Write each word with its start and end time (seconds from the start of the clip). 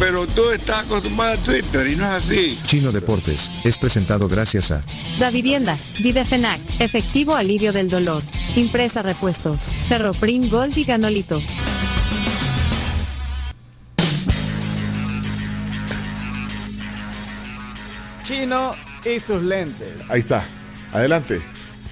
Pero 0.00 0.26
tú 0.26 0.50
estás 0.50 0.86
acostumbrado 0.86 1.34
a 1.34 1.36
Twitter 1.36 1.86
y 1.86 1.94
no 1.94 2.06
es 2.06 2.24
así. 2.24 2.58
Chino 2.64 2.90
Deportes 2.90 3.50
es 3.64 3.76
presentado 3.76 4.28
gracias 4.28 4.70
a 4.70 4.82
Da 5.18 5.30
Vivienda, 5.30 5.76
Videfenac, 5.98 6.58
Efectivo 6.78 7.36
Alivio 7.36 7.70
del 7.74 7.90
Dolor, 7.90 8.22
Impresa 8.56 9.02
Repuestos, 9.02 9.74
Ferroprim 9.88 10.48
Gold 10.48 10.78
y 10.78 10.84
Ganolito. 10.84 11.38
Chino 18.24 18.74
y 19.04 19.20
sus 19.20 19.42
lentes. 19.42 19.88
Ahí 20.08 20.20
está. 20.20 20.44
Adelante. 20.94 21.42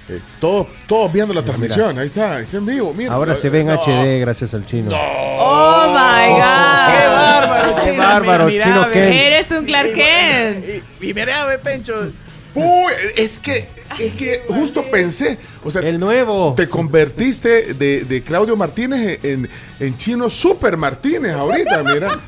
Eh, 0.09 0.19
todos, 0.41 0.65
todos 0.87 1.13
viendo 1.13 1.35
la 1.35 1.43
transmisión. 1.43 1.99
Ahí 1.99 2.07
está. 2.07 2.39
Está 2.39 2.57
en 2.57 2.65
vivo. 2.65 2.91
Mira. 2.97 3.13
Ahora 3.13 3.35
se 3.35 3.51
ve 3.51 3.59
en 3.59 3.69
HD 3.69 4.19
gracias 4.19 4.55
al 4.55 4.65
chino. 4.65 4.89
Oh 4.91 5.93
my 5.93 6.29
God. 6.39 7.08
¡Qué 7.49 7.57
bárbaro, 7.57 7.75
Qué 7.75 7.81
chino! 7.91 7.97
bárbaro, 8.03 8.45
Mira, 8.45 8.65
chino. 8.65 8.91
Ken. 8.91 9.13
Eres 9.13 9.51
un 9.51 9.65
Clark 9.65 9.93
Kent. 9.93 10.65
Y, 11.01 11.09
y 11.09 11.13
mira, 11.13 11.45
ve, 11.45 11.57
Pencho. 11.59 12.11
Uy, 12.55 12.91
es 13.15 13.37
que, 13.37 13.67
es 13.99 14.13
que 14.15 14.43
justo 14.47 14.83
pensé. 14.89 15.37
O 15.63 15.69
sea, 15.71 15.81
El 15.81 15.99
nuevo. 15.99 16.53
te 16.55 16.67
convertiste 16.67 17.73
de, 17.73 18.01
de 18.05 18.23
Claudio 18.23 18.55
Martínez 18.55 19.19
en, 19.23 19.49
en 19.79 19.97
chino 19.97 20.29
Super 20.29 20.75
Martínez 20.77 21.33
ahorita, 21.33 21.83
mira. 21.83 22.19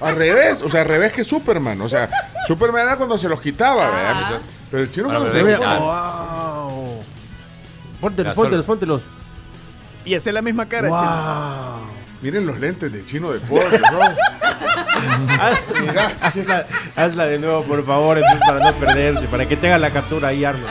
Al 0.00 0.16
revés, 0.16 0.60
o 0.62 0.68
sea, 0.68 0.82
al 0.82 0.88
revés 0.88 1.12
que 1.12 1.24
Superman. 1.24 1.80
O 1.80 1.88
sea, 1.88 2.10
Superman 2.46 2.82
era 2.82 2.96
cuando 2.96 3.16
se 3.16 3.28
los 3.28 3.40
quitaba, 3.40 3.90
¿verdad? 3.90 4.40
Pero 4.70 4.82
el 4.82 4.90
chino 4.90 5.06
cuando 5.06 5.30
se 5.30 5.42
los 5.42 5.58
wow. 5.58 7.02
Póntelos, 8.00 8.34
póntelos, 8.34 8.66
póntelos. 8.66 9.02
Y 10.04 10.14
es 10.14 10.26
la 10.26 10.42
misma 10.42 10.68
cara, 10.68 10.88
Wow. 10.88 11.94
Miren 12.22 12.46
los 12.46 12.58
lentes 12.58 12.90
de 12.92 13.04
chino 13.04 13.32
Deportes, 13.32 13.80
¿no? 13.80 13.98
Hazla, 16.22 16.66
hazla 16.96 17.26
de 17.26 17.38
nuevo, 17.38 17.62
por 17.62 17.84
favor, 17.84 18.18
entonces 18.18 18.40
para 18.46 18.60
no 18.60 18.72
perderse, 18.78 19.26
para 19.26 19.46
que 19.46 19.56
tenga 19.56 19.78
la 19.78 19.90
captura 19.90 20.28
ahí, 20.28 20.44
Arno. 20.44 20.66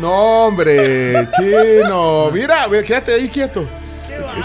No, 0.00 0.46
hombre, 0.46 1.28
chino. 1.36 2.30
Mira, 2.32 2.66
quédate 2.86 3.14
ahí 3.14 3.28
quieto. 3.28 3.66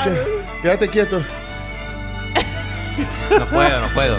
Qué- 0.04 0.38
Quédate 0.62 0.88
quieto. 0.90 1.22
No 3.38 3.46
puedo, 3.48 3.80
no 3.82 3.88
puedo. 3.94 4.18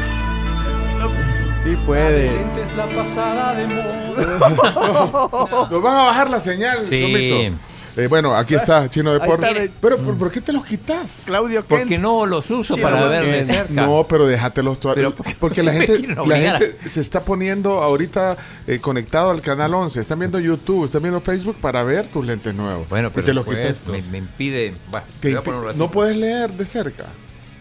Sí 1.65 1.77
puede. 1.85 2.31
la 2.77 2.87
pasada 2.87 3.55
de 3.55 3.67
moda. 3.67 5.69
Nos 5.71 5.83
van 5.83 5.97
a 5.97 6.01
bajar 6.07 6.31
la 6.31 6.41
señal, 6.41 6.87
Sí. 6.87 7.01
Chomito. 7.01 7.59
Eh, 7.99 8.07
bueno, 8.07 8.35
aquí 8.35 8.55
está, 8.55 8.89
Chino 8.89 9.13
Deportes. 9.13 9.57
Está. 9.57 9.79
Pero, 9.81 9.99
¿por, 9.99 10.17
por 10.17 10.31
qué 10.31 10.41
te 10.41 10.53
los 10.53 10.65
quitas? 10.65 11.25
Claudio 11.27 11.67
Ken. 11.67 11.79
Porque 11.81 11.99
no 11.99 12.25
los 12.27 12.49
uso 12.51 12.75
Chino, 12.75 12.87
para 12.89 13.05
ver 13.07 13.27
de 13.27 13.45
cerca. 13.45 13.73
No, 13.87 14.07
pero 14.09 14.27
déjatelos 14.27 14.79
tú. 14.79 14.89
Pero, 14.95 15.13
¿por 15.15 15.27
qué- 15.27 15.37
porque 15.39 15.63
la 15.65 15.73
gente, 15.73 15.99
la 16.07 16.37
gente 16.37 16.89
se 16.89 17.01
está 17.01 17.25
poniendo 17.25 17.79
ahorita 17.83 18.37
eh, 18.69 18.79
conectado 18.79 19.31
al 19.31 19.41
canal 19.41 19.75
11. 19.75 20.01
Están 20.01 20.21
viendo 20.21 20.39
YouTube, 20.39 20.85
están 20.85 21.03
viendo 21.03 21.21
Facebook 21.21 21.57
para 21.61 21.83
ver 21.83 22.07
tus 22.07 22.25
lentes 22.25 22.55
nuevos. 22.55 22.89
Bueno, 22.89 23.09
Y 23.09 23.11
pero 23.11 23.27
te 23.27 23.35
los 23.35 23.45
quitas. 23.45 23.85
me, 23.87 24.01
me 24.03 24.19
impide. 24.19 24.75
Te 25.21 25.35
impi- 25.35 25.75
no 25.75 25.91
puedes 25.91 26.17
leer 26.17 26.53
de 26.53 26.65
cerca. 26.67 27.05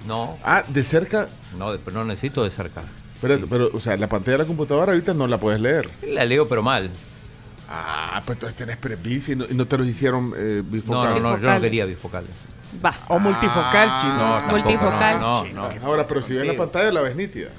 No, 0.06 0.38
Ah, 0.44 0.64
de 0.68 0.84
cerca. 0.84 1.28
no, 1.58 1.72
de- 1.74 1.80
pero 1.80 1.98
no 1.98 2.06
necesito 2.06 2.44
de 2.44 2.52
cerca. 2.52 2.84
Pero, 3.20 3.40
pero, 3.50 3.72
o 3.74 3.80
sea, 3.80 3.98
la 3.98 4.08
pantalla 4.08 4.34
de 4.38 4.44
la 4.44 4.48
computadora 4.48 4.92
ahorita 4.94 5.16
no 5.16 5.26
la 5.26 5.40
puedes 5.40 5.60
leer. 5.60 5.90
La 6.08 6.24
leo, 6.24 6.48
pero 6.48 6.62
mal. 6.62 6.92
Ah, 7.70 8.22
pues 8.26 8.36
entonces 8.38 8.56
tenés 8.58 8.78
presbicia 8.78 9.34
y 9.34 9.36
no, 9.36 9.46
y 9.50 9.54
no 9.54 9.66
te 9.68 9.78
los 9.78 9.88
hicieron 9.88 10.34
eh, 10.38 10.62
No, 10.64 10.72
bifocal. 10.72 11.10
no, 11.10 11.10
no, 11.10 11.14
yo 11.14 11.20
no 11.22 11.32
Bifocales. 11.36 11.62
quería 11.62 11.86
bifocales. 11.86 12.30
Va. 12.86 12.94
O 13.10 13.20
multifocal, 13.20 13.90
chino. 14.02 14.14
No, 14.16 14.20
tampoco, 14.40 14.58
Multifocal. 14.70 15.20
No, 15.20 15.44
no, 15.46 15.54
no. 15.74 15.86
Ahora, 15.86 16.06
pero 16.08 16.22
si 16.22 16.34
ves 16.36 16.48
la 16.48 16.54
pantalla 16.56 16.92
la 16.92 17.02
ves 17.02 17.16
nítida. 17.16 17.50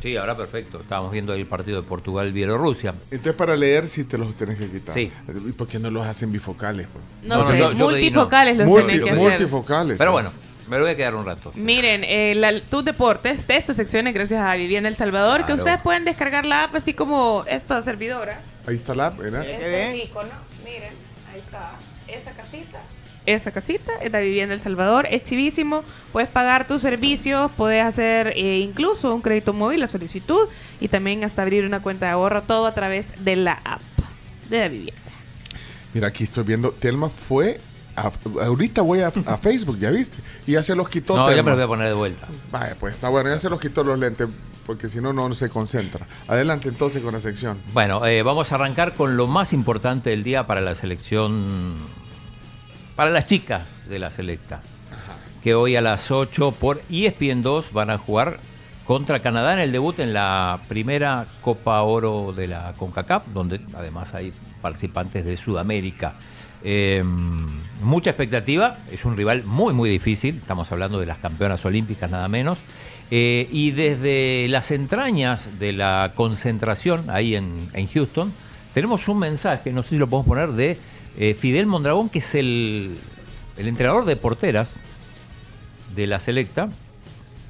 Sí, 0.00 0.16
ahora 0.16 0.36
perfecto. 0.36 0.80
Estábamos 0.80 1.10
viendo 1.10 1.32
ahí 1.32 1.40
el 1.40 1.46
partido 1.46 1.82
de 1.82 1.88
Portugal-Bielorrusia. 1.88 2.94
Entonces 3.10 3.34
para 3.34 3.56
leer 3.56 3.88
sí 3.88 4.04
te 4.04 4.16
los 4.16 4.34
tenés 4.36 4.58
que 4.58 4.68
quitar. 4.70 4.94
Sí. 4.94 5.10
¿Y 5.48 5.52
por 5.52 5.66
qué 5.66 5.78
no 5.78 5.90
los 5.90 6.06
hacen 6.06 6.30
bifocales? 6.30 6.86
pues? 6.92 7.04
No, 7.24 7.38
No, 7.38 7.46
sé, 7.48 7.54
no, 7.54 7.72
yo 7.72 7.74
no. 7.74 7.90
multifocales 7.90 8.56
los 8.56 8.68
Multi- 8.68 8.86
tienen 8.86 9.04
que 9.04 9.10
hacer. 9.10 9.22
multifocales. 9.22 9.98
Pero 9.98 10.12
bueno, 10.12 10.30
me 10.68 10.76
lo 10.76 10.84
voy 10.84 10.92
a 10.92 10.96
quedar 10.96 11.14
un 11.16 11.26
rato. 11.26 11.50
Miren, 11.56 12.04
eh, 12.04 12.34
la, 12.36 12.60
tus 12.60 12.84
deportes 12.84 13.46
de 13.48 13.56
estas 13.56 13.76
secciones, 13.76 14.14
gracias 14.14 14.40
a 14.40 14.54
Vivienda 14.54 14.88
El 14.88 14.94
Salvador, 14.96 15.38
que 15.40 15.46
Claro. 15.46 15.62
ustedes 15.62 15.80
pueden 15.82 16.04
descargar 16.04 16.44
la 16.44 16.64
app 16.64 16.76
así 16.76 16.94
como 16.94 17.44
esta 17.48 17.82
servidora. 17.82 18.40
Ahí 18.68 18.76
está 18.76 18.94
la 18.94 19.06
app, 19.08 19.18
¿verdad? 19.18 19.46
Este 19.48 19.88
es 19.88 19.92
mi 19.94 20.02
icono. 20.02 20.28
Miren, 20.64 20.90
ahí 21.32 21.40
está. 21.40 21.72
Esa 22.06 22.32
casita. 22.32 22.80
Esa 23.26 23.50
casita 23.50 23.92
es 24.00 24.10
la 24.12 24.20
Vivienda 24.20 24.54
El 24.54 24.60
Salvador. 24.60 25.06
Es 25.10 25.24
chivísimo. 25.24 25.84
Puedes 26.12 26.28
pagar 26.30 26.66
tus 26.66 26.80
servicios, 26.82 27.50
puedes 27.56 27.84
hacer 27.84 28.28
eh, 28.36 28.58
incluso 28.60 29.14
un 29.14 29.20
crédito 29.20 29.52
móvil, 29.52 29.80
la 29.80 29.86
solicitud 29.88 30.48
y 30.80 30.88
también 30.88 31.24
hasta 31.24 31.42
abrir 31.42 31.64
una 31.66 31.80
cuenta 31.82 32.06
de 32.06 32.12
ahorro, 32.12 32.42
todo 32.42 32.66
a 32.66 32.74
través 32.74 33.24
de 33.24 33.36
la 33.36 33.52
app 33.64 33.80
de 34.48 34.58
la 34.60 34.68
vivienda. 34.68 35.02
Mira, 35.92 36.08
aquí 36.08 36.24
estoy 36.24 36.44
viendo. 36.44 36.70
Telma 36.72 37.08
fue. 37.10 37.60
a- 37.96 38.12
ahorita 38.42 38.80
voy 38.82 39.00
a, 39.00 39.08
a 39.08 39.36
Facebook, 39.38 39.78
¿ya 39.78 39.90
viste? 39.90 40.18
Y 40.46 40.52
ya 40.52 40.62
se 40.62 40.74
los 40.76 40.88
quitó. 40.88 41.16
No, 41.16 41.28
ya 41.34 41.42
me 41.42 41.50
los 41.50 41.56
voy 41.58 41.64
a 41.64 41.68
poner 41.68 41.88
de 41.88 41.94
vuelta. 41.94 42.28
Vaya, 42.52 42.76
pues 42.78 42.92
está 42.92 43.08
bueno. 43.08 43.28
Ya 43.28 43.38
se 43.38 43.50
los 43.50 43.60
quitó 43.60 43.82
los 43.84 43.98
lentes. 43.98 44.28
Porque 44.68 44.90
si 44.90 45.00
no, 45.00 45.14
no 45.14 45.34
se 45.34 45.48
concentra. 45.48 46.06
Adelante 46.26 46.68
entonces 46.68 47.02
con 47.02 47.14
la 47.14 47.20
sección. 47.20 47.56
Bueno, 47.72 48.04
eh, 48.04 48.22
vamos 48.22 48.52
a 48.52 48.56
arrancar 48.56 48.92
con 48.92 49.16
lo 49.16 49.26
más 49.26 49.54
importante 49.54 50.10
del 50.10 50.22
día 50.22 50.46
para 50.46 50.60
la 50.60 50.74
selección, 50.74 51.74
para 52.94 53.08
las 53.08 53.24
chicas 53.24 53.88
de 53.88 53.98
la 53.98 54.10
selecta, 54.10 54.60
que 55.42 55.54
hoy 55.54 55.74
a 55.74 55.80
las 55.80 56.10
8 56.10 56.52
por 56.60 56.82
ESPN 56.90 57.42
2 57.42 57.72
van 57.72 57.88
a 57.88 57.96
jugar 57.96 58.40
contra 58.84 59.20
Canadá 59.20 59.54
en 59.54 59.60
el 59.60 59.72
debut 59.72 60.00
en 60.00 60.12
la 60.12 60.60
primera 60.68 61.24
Copa 61.40 61.80
Oro 61.80 62.34
de 62.36 62.48
la 62.48 62.74
CONCACAF, 62.76 63.28
donde 63.28 63.62
además 63.74 64.12
hay 64.12 64.34
participantes 64.60 65.24
de 65.24 65.38
Sudamérica. 65.38 66.16
Eh, 66.62 67.02
mucha 67.82 68.10
expectativa, 68.10 68.76
es 68.90 69.04
un 69.04 69.16
rival 69.16 69.44
muy 69.44 69.72
muy 69.74 69.90
difícil, 69.90 70.36
estamos 70.36 70.70
hablando 70.72 70.98
de 70.98 71.06
las 71.06 71.18
campeonas 71.18 71.64
olímpicas 71.64 72.10
nada 72.10 72.28
menos, 72.28 72.58
Eh, 73.10 73.48
y 73.50 73.70
desde 73.70 74.46
las 74.50 74.70
entrañas 74.70 75.48
de 75.58 75.72
la 75.72 76.12
concentración 76.14 77.08
ahí 77.08 77.36
en, 77.36 77.70
en 77.72 77.86
Houston, 77.86 78.34
tenemos 78.74 79.08
un 79.08 79.18
mensaje, 79.18 79.72
no 79.72 79.82
sé 79.82 79.88
si 79.88 79.96
lo 79.96 80.06
podemos 80.08 80.26
poner, 80.28 80.52
de 80.52 80.76
eh, 81.16 81.32
Fidel 81.34 81.64
Mondragón, 81.66 82.10
que 82.10 82.18
es 82.18 82.34
el, 82.34 82.98
el 83.56 83.66
entrenador 83.66 84.04
de 84.04 84.14
porteras 84.16 84.80
de 85.96 86.06
la 86.06 86.20
selecta, 86.20 86.68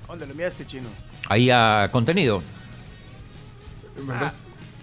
¿Dónde 0.06 0.26
lo 0.26 0.30
enviaste, 0.32 0.64
chino? 0.64 0.88
ahí 1.28 1.50
a 1.50 1.88
contenido. 1.90 2.40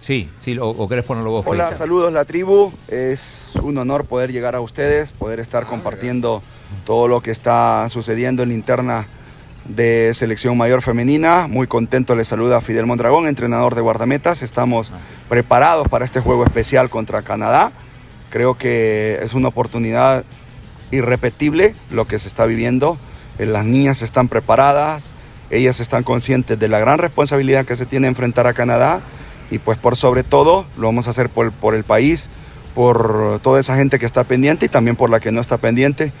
Sí, 0.06 0.28
sí, 0.40 0.56
o, 0.56 0.68
o 0.68 0.88
querés 0.88 1.04
ponerlo 1.04 1.32
vos. 1.32 1.44
Hola, 1.48 1.64
Felicia? 1.64 1.78
saludos 1.78 2.12
la 2.12 2.24
tribu. 2.24 2.72
Es 2.86 3.50
un 3.60 3.76
honor 3.76 4.04
poder 4.04 4.30
llegar 4.30 4.54
a 4.54 4.60
ustedes, 4.60 5.10
poder 5.10 5.40
estar 5.40 5.66
compartiendo 5.66 6.44
todo 6.84 7.08
lo 7.08 7.20
que 7.22 7.32
está 7.32 7.88
sucediendo 7.88 8.44
en 8.44 8.50
la 8.50 8.54
interna 8.54 9.06
de 9.64 10.12
Selección 10.14 10.56
Mayor 10.56 10.80
Femenina. 10.80 11.48
Muy 11.48 11.66
contento 11.66 12.14
les 12.14 12.28
saluda 12.28 12.60
Fidel 12.60 12.86
Mondragón, 12.86 13.26
entrenador 13.26 13.74
de 13.74 13.80
guardametas. 13.80 14.42
Estamos 14.42 14.92
preparados 15.28 15.88
para 15.88 16.04
este 16.04 16.20
juego 16.20 16.44
especial 16.44 16.88
contra 16.88 17.22
Canadá. 17.22 17.72
Creo 18.30 18.56
que 18.56 19.18
es 19.22 19.34
una 19.34 19.48
oportunidad 19.48 20.22
irrepetible 20.92 21.74
lo 21.90 22.06
que 22.06 22.20
se 22.20 22.28
está 22.28 22.46
viviendo. 22.46 22.96
Eh, 23.40 23.46
Las 23.46 23.64
niñas 23.64 24.02
están 24.02 24.28
preparadas, 24.28 25.10
ellas 25.50 25.80
están 25.80 26.04
conscientes 26.04 26.56
de 26.60 26.68
la 26.68 26.78
gran 26.78 26.98
responsabilidad 26.98 27.66
que 27.66 27.74
se 27.74 27.86
tiene 27.86 28.06
enfrentar 28.06 28.46
a 28.46 28.54
Canadá 28.54 29.00
y 29.50 29.58
pues 29.58 29.78
por 29.78 29.96
sobre 29.96 30.22
todo 30.24 30.66
lo 30.76 30.86
vamos 30.86 31.06
a 31.06 31.10
hacer 31.10 31.28
por, 31.28 31.52
por 31.52 31.74
el 31.74 31.84
país, 31.84 32.28
por 32.74 33.40
toda 33.42 33.60
esa 33.60 33.76
gente 33.76 33.98
que 33.98 34.06
está 34.06 34.24
pendiente 34.24 34.66
y 34.66 34.68
también 34.68 34.96
por 34.96 35.10
la 35.10 35.20
que 35.20 35.32
no 35.32 35.40
está 35.40 35.56
pendiente. 35.58 36.12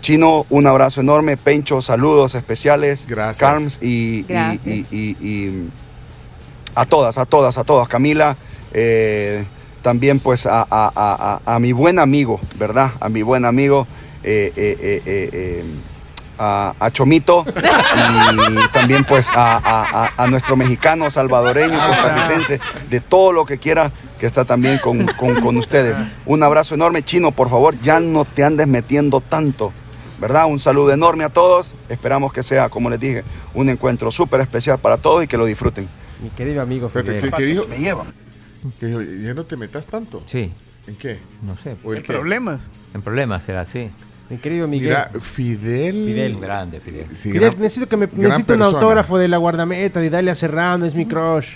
Chino, 0.00 0.46
un 0.50 0.66
abrazo 0.66 1.00
enorme. 1.00 1.36
Pencho, 1.36 1.80
saludos 1.80 2.34
especiales. 2.34 3.04
Gracias. 3.06 3.38
Carms 3.38 3.78
y, 3.80 3.86
y- 4.18 4.22
Gracias. 4.28 4.66
y- 4.66 4.86
y- 4.90 5.16
y 5.26 5.68
a 6.74 6.84
todas, 6.86 7.18
a 7.18 7.24
todas, 7.26 7.56
a 7.56 7.64
todas. 7.64 7.86
Camila, 7.88 8.36
eh, 8.72 9.44
también 9.82 10.18
pues 10.20 10.46
a, 10.46 10.62
a- 10.62 10.66
a- 10.70 11.40
a- 11.46 11.54
a 11.54 11.58
mi 11.60 11.72
buen 11.72 11.98
amigo, 11.98 12.40
¿verdad? 12.58 12.90
A 13.00 13.08
mi 13.08 13.22
buen 13.22 13.44
amigo, 13.44 13.86
eh, 14.24 14.52
eh, 14.56 14.76
eh, 14.80 15.02
eh, 15.06 15.30
eh, 15.32 15.64
a, 16.44 16.74
a 16.80 16.90
Chomito 16.90 17.44
y 17.46 18.68
también 18.72 19.04
pues 19.04 19.28
a, 19.30 19.56
a- 19.58 20.06
a- 20.06 20.12
a 20.16 20.26
nuestro 20.26 20.56
mexicano, 20.56 21.08
salvadoreño, 21.10 21.78
costarricense, 21.78 22.60
de 22.90 23.00
todo 23.00 23.32
lo 23.32 23.44
que 23.46 23.58
quiera 23.58 23.92
que 24.18 24.26
está 24.26 24.44
también 24.44 24.78
con, 24.78 25.06
con- 25.06 25.40
con 25.40 25.56
ustedes. 25.56 25.96
Un 26.26 26.42
abrazo 26.42 26.74
enorme. 26.74 27.02
Chino, 27.04 27.30
por 27.30 27.48
favor, 27.48 27.78
ya 27.80 28.00
no 28.00 28.24
te 28.24 28.44
andes 28.44 28.66
metiendo 28.66 29.20
tanto. 29.20 29.72
¿Verdad? 30.20 30.46
Un 30.46 30.60
saludo 30.60 30.92
enorme 30.92 31.24
a 31.24 31.28
todos. 31.30 31.74
Esperamos 31.88 32.32
que 32.32 32.42
sea, 32.44 32.68
como 32.68 32.88
les 32.90 33.00
dije, 33.00 33.24
un 33.54 33.68
encuentro 33.68 34.10
súper 34.12 34.40
especial 34.40 34.78
para 34.78 34.96
todos 34.96 35.24
y 35.24 35.26
que 35.26 35.36
lo 35.36 35.44
disfruten. 35.46 35.88
Mi 36.22 36.28
querido 36.30 36.62
amigo 36.62 36.86
Espérate, 36.86 37.14
Fidel. 37.18 37.30
¿qué, 37.32 37.36
qué 37.36 37.44
dijo? 37.44 37.66
Me. 37.68 38.72
Que 38.78 38.86
dijo, 38.86 39.00
ya 39.02 39.34
no 39.34 39.42
te 39.44 39.56
metas 39.56 39.86
tanto. 39.86 40.22
Sí, 40.26 40.52
¿En 40.86 40.94
qué? 40.96 41.18
no 41.42 41.56
sé. 41.56 41.74
¿O 41.82 41.90
el 41.92 41.98
El 41.98 42.04
qué? 42.04 42.12
problema. 42.12 42.60
En 42.94 43.02
problemas 43.02 43.42
será 43.42 43.62
así. 43.62 43.90
Mi 44.32 44.38
querido 44.38 44.66
Miguel. 44.66 44.88
Mira, 44.88 45.10
Fidel. 45.20 45.92
Fidel. 46.06 46.40
Grande, 46.40 46.80
Fidel. 46.80 47.06
Sí, 47.14 47.32
Fidel, 47.32 47.50
gran- 47.50 47.60
necesito 47.60 47.86
que 47.86 47.96
me 47.98 48.08
necesito 48.10 48.54
un 48.54 48.62
autógrafo 48.62 49.18
de 49.18 49.28
la 49.28 49.36
guardameta 49.36 50.00
de 50.00 50.08
Dalia 50.08 50.34
Serrano, 50.34 50.86
es 50.86 50.94
mi 50.94 51.04
crush. 51.04 51.48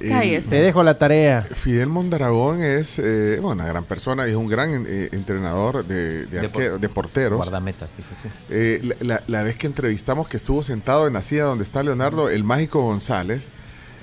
Eh. 0.00 0.42
Te 0.48 0.56
dejo 0.56 0.82
la 0.82 0.96
tarea. 0.96 1.42
Fidel 1.42 1.88
Mondragón 1.88 2.62
es 2.62 2.98
eh, 2.98 3.38
una 3.42 3.66
gran 3.66 3.84
persona 3.84 4.26
y 4.26 4.30
es 4.30 4.36
un 4.36 4.48
gran 4.48 4.86
eh, 4.88 5.10
entrenador 5.12 5.84
de, 5.84 6.24
de, 6.24 6.40
De 6.40 6.40
arque- 6.48 6.70
por- 6.70 6.80
de 6.80 6.88
porteros. 6.88 7.36
Guardameta, 7.36 7.86
sí, 7.94 8.02
sí, 8.08 8.14
sí. 8.22 8.28
Eh, 8.48 8.80
la, 9.00 9.16
la- 9.16 9.22
la 9.26 9.42
vez 9.42 9.58
que 9.58 9.66
entrevistamos 9.66 10.28
que 10.28 10.38
estuvo 10.38 10.62
sentado 10.62 11.06
en 11.06 11.12
la 11.12 11.20
silla 11.20 11.44
donde 11.44 11.64
está 11.64 11.82
Leonardo, 11.82 12.30
el 12.30 12.42
mágico 12.42 12.80
González, 12.80 13.50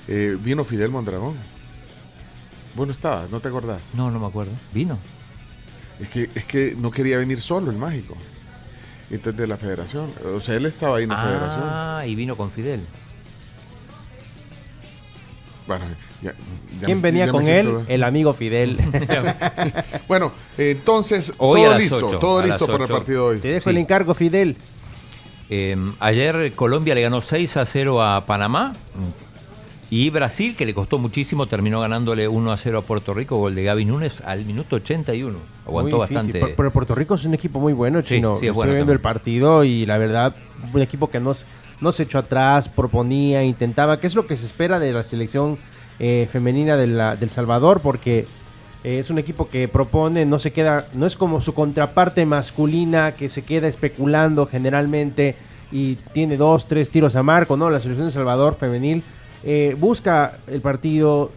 eh, 0.06 0.36
vino 0.40 0.62
Fidel 0.62 0.90
Mondragón. 0.90 1.34
Bueno, 2.76 2.92
estabas, 2.92 3.28
¿no 3.30 3.40
te 3.40 3.48
acordás? 3.48 3.90
No, 3.94 4.08
no 4.12 4.20
me 4.20 4.26
acuerdo. 4.26 4.52
¿Vino? 4.72 4.96
Es 6.00 6.08
que, 6.10 6.30
es 6.34 6.44
que 6.44 6.74
no 6.78 6.90
quería 6.90 7.18
venir 7.18 7.40
solo 7.40 7.70
el 7.70 7.76
mágico. 7.76 8.16
Entonces 9.10 9.40
de 9.40 9.46
la 9.46 9.56
federación. 9.56 10.10
O 10.34 10.40
sea, 10.40 10.54
él 10.56 10.66
estaba 10.66 10.98
ahí 10.98 11.04
en 11.04 11.10
la 11.10 11.20
federación. 11.22 11.62
Ah, 11.64 12.02
y 12.06 12.14
vino 12.14 12.36
con 12.36 12.50
Fidel. 12.50 12.82
Bueno, 15.66 15.84
ya- 16.22 16.32
ya 16.80 16.84
¿Quién 16.86 16.98
me- 16.98 17.02
venía 17.02 17.26
ya 17.26 17.32
con 17.32 17.46
él? 17.46 17.80
El 17.88 18.02
amigo 18.02 18.32
Fidel. 18.32 18.78
Bueno, 20.08 20.32
entonces, 20.56 21.34
Hoy 21.38 21.62
todo 21.62 21.78
listo, 21.78 22.18
todo 22.18 22.42
listo 22.42 22.66
para 22.66 22.84
el 22.84 22.90
partido 22.90 23.28
de 23.30 23.36
hoy. 23.36 23.40
Te 23.40 23.48
dejo 23.48 23.64
Sí. 23.64 23.70
el 23.70 23.78
encargo, 23.78 24.14
Fidel. 24.14 24.56
Eh, 25.50 25.76
ayer 26.00 26.52
Colombia 26.54 26.94
le 26.94 27.02
ganó 27.02 27.20
6 27.22 27.56
a 27.58 27.66
0 27.66 28.02
a 28.02 28.24
Panamá. 28.24 28.72
Y 29.90 30.10
Brasil, 30.10 30.54
que 30.54 30.66
le 30.66 30.74
costó 30.74 30.98
muchísimo, 30.98 31.46
terminó 31.46 31.80
ganándole 31.80 32.28
1 32.28 32.52
a 32.52 32.56
0 32.58 32.78
a 32.78 32.82
Puerto 32.82 33.14
Rico. 33.14 33.38
Gol 33.38 33.54
de 33.54 33.62
Gaby 33.64 33.86
Núñez 33.86 34.20
al 34.20 34.44
minuto 34.44 34.76
81. 34.76 35.38
Aguantó 35.66 35.96
Muy 35.96 36.00
bastante. 36.00 36.54
Pero 36.54 36.70
Puerto 36.70 36.94
Rico 36.94 37.14
es 37.14 37.24
un 37.24 37.32
equipo 37.32 37.58
muy 37.58 37.72
bueno, 37.72 38.02
Sí, 38.02 38.16
chino. 38.16 38.32
sí, 38.38 38.44
es 38.46 38.50
Estoy 38.50 38.50
bueno 38.50 38.72
viendo 38.72 38.92
también. 38.92 38.96
el 38.96 39.00
partido 39.00 39.64
y 39.64 39.86
la 39.86 39.96
verdad, 39.96 40.34
un 40.74 40.82
equipo 40.82 41.08
que 41.10 41.20
no, 41.20 41.30
s- 41.32 41.46
no 41.80 41.92
se 41.92 42.02
echó 42.02 42.18
atrás, 42.18 42.68
proponía, 42.68 43.42
intentaba, 43.44 43.98
que 43.98 44.06
es 44.08 44.14
lo 44.14 44.26
que 44.26 44.36
se 44.36 44.44
espera 44.44 44.78
de 44.78 44.92
la 44.92 45.02
selección 45.04 45.58
eh, 46.00 46.28
femenina 46.30 46.76
de 46.76 46.86
la- 46.86 47.16
del 47.16 47.30
Salvador, 47.30 47.80
porque 47.80 48.26
eh, 48.84 48.98
es 48.98 49.08
un 49.10 49.18
equipo 49.18 49.48
que 49.48 49.68
propone, 49.68 50.26
no 50.26 50.38
se 50.38 50.52
queda, 50.52 50.86
no 50.94 51.06
es 51.06 51.16
como 51.16 51.40
su 51.40 51.54
contraparte 51.54 52.24
masculina 52.26 53.16
que 53.16 53.28
se 53.30 53.42
queda 53.42 53.66
especulando 53.68 54.46
generalmente 54.46 55.34
y 55.72 55.94
tiene 56.12 56.36
dos, 56.36 56.68
tres 56.68 56.90
tiros 56.90 57.16
a 57.16 57.22
marco, 57.22 57.56
¿no? 57.56 57.70
La 57.70 57.80
selección 57.80 58.06
de 58.06 58.12
Salvador 58.12 58.54
femenil 58.54 59.02
eh, 59.44 59.76
busca 59.78 60.38
el 60.46 60.60
partido, 60.60 61.30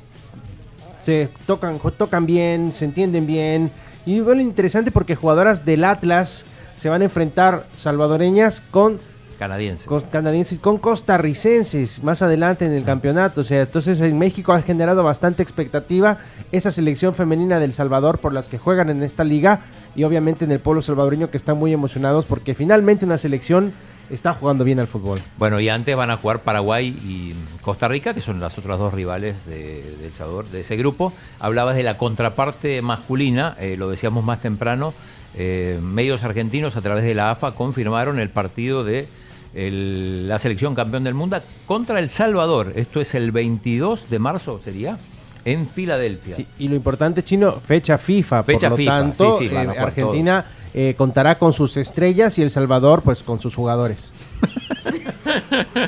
se 1.03 1.29
tocan, 1.45 1.79
tocan 1.97 2.25
bien, 2.25 2.71
se 2.71 2.85
entienden 2.85 3.25
bien. 3.27 3.71
Y 4.05 4.19
es 4.19 4.25
bueno, 4.25 4.41
interesante 4.41 4.91
porque 4.91 5.15
jugadoras 5.15 5.65
del 5.65 5.83
Atlas 5.83 6.45
se 6.75 6.89
van 6.89 7.01
a 7.01 7.05
enfrentar 7.05 7.65
salvadoreñas 7.77 8.59
con, 8.71 8.99
Canadiense. 9.37 9.87
con 9.87 10.01
canadienses, 10.01 10.59
con 10.59 10.77
costarricenses 10.77 12.03
más 12.03 12.21
adelante 12.21 12.65
en 12.65 12.73
el 12.73 12.83
campeonato. 12.83 13.41
O 13.41 13.43
sea, 13.43 13.61
entonces 13.61 13.99
en 14.01 14.17
México 14.19 14.53
ha 14.53 14.61
generado 14.61 15.03
bastante 15.03 15.41
expectativa 15.41 16.17
esa 16.51 16.69
selección 16.69 17.15
femenina 17.15 17.59
del 17.59 17.73
Salvador 17.73 18.19
por 18.19 18.33
las 18.33 18.49
que 18.49 18.59
juegan 18.59 18.89
en 18.89 19.01
esta 19.01 19.23
liga 19.23 19.61
y 19.95 20.03
obviamente 20.03 20.45
en 20.45 20.51
el 20.51 20.59
pueblo 20.59 20.81
salvadoreño 20.81 21.31
que 21.31 21.37
están 21.37 21.57
muy 21.57 21.73
emocionados 21.73 22.25
porque 22.25 22.53
finalmente 22.53 23.05
una 23.05 23.17
selección 23.17 23.73
está 24.11 24.33
jugando 24.33 24.63
bien 24.63 24.79
al 24.79 24.87
fútbol. 24.87 25.19
Bueno, 25.37 25.59
y 25.59 25.69
antes 25.69 25.95
van 25.95 26.11
a 26.11 26.17
jugar 26.17 26.39
Paraguay 26.41 26.87
y 27.03 27.33
Costa 27.61 27.87
Rica, 27.87 28.13
que 28.13 28.21
son 28.21 28.39
las 28.39 28.57
otras 28.57 28.77
dos 28.77 28.93
rivales 28.93 29.45
de, 29.45 29.83
de 29.99 30.05
El 30.07 30.13
Salvador, 30.13 30.49
de 30.49 30.61
ese 30.61 30.75
grupo. 30.77 31.13
Hablabas 31.39 31.75
de 31.75 31.83
la 31.83 31.97
contraparte 31.97 32.81
masculina, 32.81 33.55
eh, 33.59 33.75
lo 33.77 33.89
decíamos 33.89 34.23
más 34.23 34.41
temprano. 34.41 34.93
eh, 35.33 35.79
medios 35.81 36.25
argentinos 36.25 36.75
a 36.75 36.81
través 36.81 37.05
de 37.05 37.13
la 37.15 37.31
AFA 37.31 37.51
confirmaron 37.55 38.19
el 38.19 38.29
partido 38.29 38.83
de 38.83 39.07
el- 39.53 40.27
la 40.27 40.37
selección 40.39 40.75
campeón 40.75 41.03
del 41.05 41.13
mundo 41.13 41.37
contra 41.65 41.99
El 41.99 42.09
Salvador. 42.09 42.73
Esto 42.75 42.99
es 42.99 43.15
el 43.15 43.31
22 43.31 44.09
de 44.09 44.19
marzo, 44.19 44.59
sería, 44.63 44.97
en 45.45 45.65
Filadelfia. 45.67 46.35
Sí, 46.35 46.45
y 46.59 46.67
lo 46.67 46.75
importante, 46.75 47.23
Chino, 47.23 47.53
fecha 47.53 47.97
FIFA. 47.97 48.43
Fecha 48.43 48.69
por 48.69 48.71
lo 48.71 48.75
FIFA, 48.77 48.91
tanto, 48.91 49.37
sí, 49.39 49.47
sí, 49.49 49.55
eh, 49.55 49.57
Argentina 49.79 50.45
eh, 50.73 50.95
contará 50.97 51.37
con 51.37 51.53
sus 51.53 51.77
estrellas 51.77 52.37
y 52.37 52.41
El 52.41 52.49
Salvador, 52.51 53.01
pues, 53.03 53.21
con 53.23 53.39
sus 53.39 53.55
jugadores. 53.55 54.11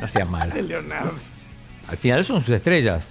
No 0.00 0.08
sea 0.08 0.24
mal. 0.24 0.52
Leonardo. 0.66 1.12
Al 1.88 1.96
final 1.96 2.24
son 2.24 2.40
sus 2.40 2.50
estrellas. 2.54 3.08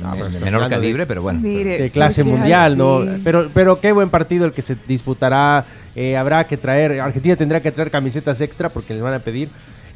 pero 0.00 0.14
de 0.24 0.30
estoy 0.30 0.44
menor 0.44 0.64
de- 0.64 0.68
calibre, 0.70 1.06
pero 1.06 1.22
bueno. 1.22 1.40
Mire, 1.40 1.78
de 1.82 1.90
clase 1.90 2.22
¿por 2.24 2.32
qué 2.32 2.38
mundial, 2.38 2.76
¿no? 2.78 3.04
Pero, 3.22 3.50
pero 3.52 3.80
qué 3.80 3.92
buen 3.92 4.08
partido 4.10 4.46
el 4.46 4.52
que 4.52 4.62
se 4.62 4.76
disputará. 4.86 5.64
eh, 5.94 6.16
habrá 6.16 6.44
que 6.44 6.56
traer, 6.56 7.00
Argentina 7.00 7.36
tendrá 7.36 7.60
que 7.60 7.72
traer 7.72 7.90
camisetas 7.90 8.40
extra 8.40 8.68
porque 8.68 8.94
les 8.94 9.02
van 9.02 9.14
a 9.14 9.18
pedir. 9.18 9.48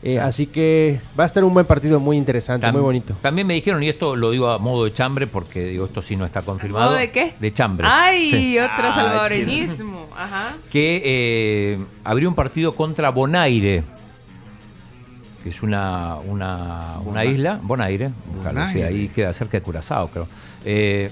Eh, 0.03 0.21
así 0.21 0.47
que 0.47 1.01
va 1.19 1.25
a 1.25 1.27
estar 1.27 1.43
un 1.45 1.53
buen 1.55 1.67
partido 1.67 1.99
muy 2.01 2.17
interesante, 2.17 2.67
Tam- 2.67 2.73
muy 2.73 2.83
bonito. 2.83 3.15
También 3.21 3.47
me 3.47 3.55
dijeron, 3.55 3.83
y 3.83 3.89
esto 3.89 4.15
lo 4.17 4.31
digo 4.31 4.49
a 4.51 4.59
modo 4.59 4.85
de 4.85 4.93
chambre, 4.93 5.27
porque 5.27 5.65
digo, 5.67 5.87
esto 5.87 6.03
sí 6.03 6.15
no 6.17 6.25
está 6.25 6.43
confirmado. 6.43 6.87
modo 6.91 6.99
de 6.99 7.11
qué? 7.11 7.35
De 7.41 7.53
chambre. 7.53 7.87
Ay, 7.91 8.31
Sí. 8.31 8.59
otro 8.59 8.93
salvadoreñismo. 8.95 10.07
Ajá. 10.17 10.57
Que 10.71 11.03
eh, 11.05 11.79
abrió 12.05 12.29
un 12.29 12.35
partido 12.35 12.75
contra 12.75 13.11
Bonaire, 13.11 13.83
que 15.43 15.49
es 15.51 15.63
una, 15.63 16.17
una, 16.17 16.97
una 17.05 17.25
isla. 17.25 17.59
Bonaire, 17.63 18.11
búscalo, 18.33 18.61
sí, 18.63 18.67
Bonaire. 18.79 18.85
ahí 18.85 19.09
queda 19.09 19.33
cerca 19.33 19.59
de 19.59 19.63
Curazao, 19.63 20.09
creo. 20.09 20.27
Eh, 20.65 21.11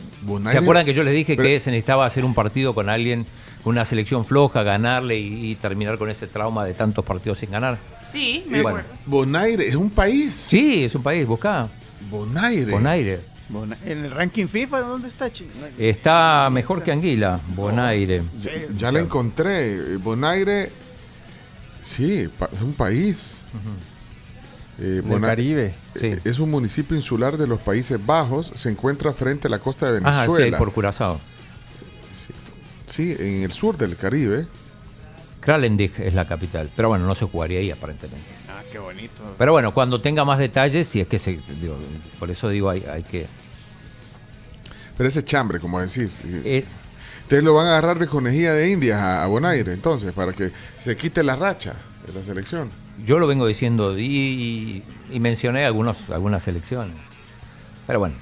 ¿Se 0.51 0.59
acuerdan 0.59 0.85
que 0.85 0.93
yo 0.93 1.05
les 1.05 1.15
dije 1.15 1.37
Pero- 1.37 1.49
que 1.49 1.61
se 1.61 1.71
necesitaba 1.71 2.05
hacer 2.07 2.25
un 2.25 2.35
partido 2.35 2.75
con 2.75 2.89
alguien, 2.89 3.25
con 3.63 3.73
una 3.73 3.85
selección 3.85 4.25
floja, 4.25 4.63
ganarle 4.65 5.17
y, 5.19 5.53
y 5.53 5.55
terminar 5.55 5.97
con 5.99 6.11
ese 6.11 6.27
trauma 6.27 6.65
de 6.65 6.75
tantos 6.75 7.05
partidos 7.05 7.39
sin 7.39 7.51
ganar? 7.53 7.79
Sí, 8.17 8.45
me 8.49 8.57
Eh, 8.59 8.61
acuerdo. 8.61 8.89
Bonaire, 9.07 9.67
es 9.69 9.75
un 9.77 9.91
país. 9.91 10.35
Sí, 10.35 10.85
es 10.85 10.95
un 10.95 11.03
país, 11.03 11.27
buscá. 11.27 11.69
Bonaire. 12.11 12.73
Bonaire. 12.73 13.21
Bona- 13.49 13.77
En 13.85 14.05
el 14.05 14.11
ranking 14.11 14.47
FIFA, 14.49 14.81
¿dónde 14.81 15.07
está, 15.09 15.31
chino? 15.31 15.51
Está 15.79 16.49
mejor 16.51 16.83
que 16.83 16.91
Anguila, 16.93 17.41
Bonaire. 17.55 18.23
Ya, 18.43 18.51
ya 18.77 18.93
la 18.93 19.01
encontré. 19.01 19.97
Bonaire, 19.99 20.71
sí, 21.81 22.29
pa- 22.39 22.51
es 22.53 22.61
un 22.61 22.73
país. 22.73 23.43
Eh, 24.79 24.83
Del 24.83 25.03
Bona- 25.03 25.29
Caribe. 25.29 25.73
Sí. 25.95 26.07
eh, 26.07 26.21
Es 26.25 26.39
un 26.41 26.51
municipio 26.51 26.97
insular 26.97 27.37
de 27.39 27.47
los 27.47 27.61
Países 27.61 28.05
Bajos. 28.05 28.51
Se 28.57 28.69
encuentra 28.69 29.13
frente 29.13 29.47
a 29.47 29.51
la 29.51 29.59
costa 29.59 29.91
de 29.93 30.01
Ah, 30.05 30.13
sí, 30.13 30.19
Venezuela. 30.33 30.59
por 30.59 30.73
Curazao. 30.73 31.21
Sí, 32.87 33.15
en 33.19 33.43
el 33.45 33.53
sur 33.53 33.77
del 33.77 33.97
Caribe. 33.97 34.47
Kralendijk 35.47 36.01
es 36.01 36.13
la 36.13 36.27
capital. 36.27 36.69
Pero 36.77 36.89
bueno, 36.89 37.07
no 37.07 37.15
se 37.15 37.25
jugaría 37.25 37.61
ahí 37.61 37.71
aparentemente. 37.71 38.27
Ah, 38.49 38.61
qué 38.71 38.79
bonito. 38.79 39.23
Pero 39.39 39.53
bueno, 39.53 39.73
cuando 39.73 40.01
tenga 40.01 40.25
más 40.27 40.39
detalles, 40.39 40.87
si 40.89 41.01
es 41.01 41.07
que 41.07 41.19
se. 41.19 41.39
digo, 41.61 41.77
por 42.19 42.31
eso 42.31 42.49
digo, 42.51 42.69
hay, 42.69 42.85
hay 42.93 43.05
que. 43.05 43.27
Pero 44.97 45.09
ese 45.09 45.25
chambre, 45.25 45.61
como 45.61 45.81
decís. 45.81 46.21
eh, 46.25 46.43
eh, 46.45 46.65
Ustedes 47.23 47.43
lo 47.43 47.55
van 47.55 47.67
a 47.67 47.71
agarrar 47.79 47.99
de 47.99 48.07
conejilla 48.07 48.53
de 48.53 48.71
indias 48.71 49.01
a, 49.01 49.25
a 49.25 49.27
Bonaire, 49.27 49.73
entonces, 49.73 50.13
para 50.13 50.33
que 50.33 50.53
se 50.79 50.97
quite 50.97 51.25
la 51.25 51.35
racha 51.35 51.75
de 52.07 52.13
la 52.13 52.23
selección. 52.23 52.71
yo 53.05 53.19
lo 53.19 53.27
vengo 53.27 53.47
diciendo 53.49 53.99
y, 53.99 54.83
y 55.11 55.21
mencioné 55.21 55.65
algunos, 55.65 56.11
algunas 56.11 56.43
selecciones. 56.45 56.95
Pero 57.87 57.99
bueno. 58.01 58.15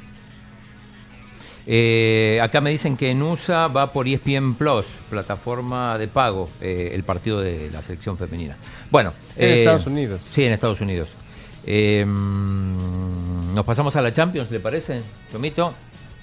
Eh, 1.66 2.40
acá 2.42 2.60
me 2.60 2.70
dicen 2.70 2.96
que 2.96 3.10
en 3.10 3.22
USA 3.22 3.68
va 3.68 3.92
por 3.92 4.06
ESPN 4.06 4.54
Plus, 4.54 4.84
plataforma 5.08 5.96
de 5.96 6.08
pago, 6.08 6.48
eh, 6.60 6.90
el 6.92 7.04
partido 7.04 7.40
de 7.40 7.70
la 7.70 7.82
selección 7.82 8.18
femenina. 8.18 8.56
Bueno. 8.90 9.12
En 9.36 9.48
eh, 9.50 9.54
Estados 9.56 9.86
Unidos. 9.86 10.20
Sí, 10.30 10.44
en 10.44 10.52
Estados 10.52 10.80
Unidos. 10.82 11.08
Eh, 11.66 12.04
mm, 12.06 13.54
nos 13.54 13.64
pasamos 13.64 13.96
a 13.96 14.02
la 14.02 14.12
Champions, 14.12 14.50
¿le 14.50 14.60
parece? 14.60 15.00
Tomito. 15.32 15.72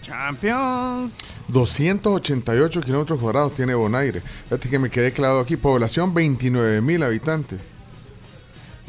Champions. 0.04 1.14
288 1.48 2.82
kilómetros 2.82 3.20
cuadrados 3.20 3.54
tiene 3.56 3.74
Bonaire. 3.74 4.22
Fíjate 4.46 4.70
que 4.70 4.80
me 4.80 4.90
quedé 4.90 5.12
clavado 5.12 5.40
aquí. 5.42 5.58
Población 5.58 6.14
29 6.14 6.82
mil 6.82 7.02
habitantes. 7.04 7.60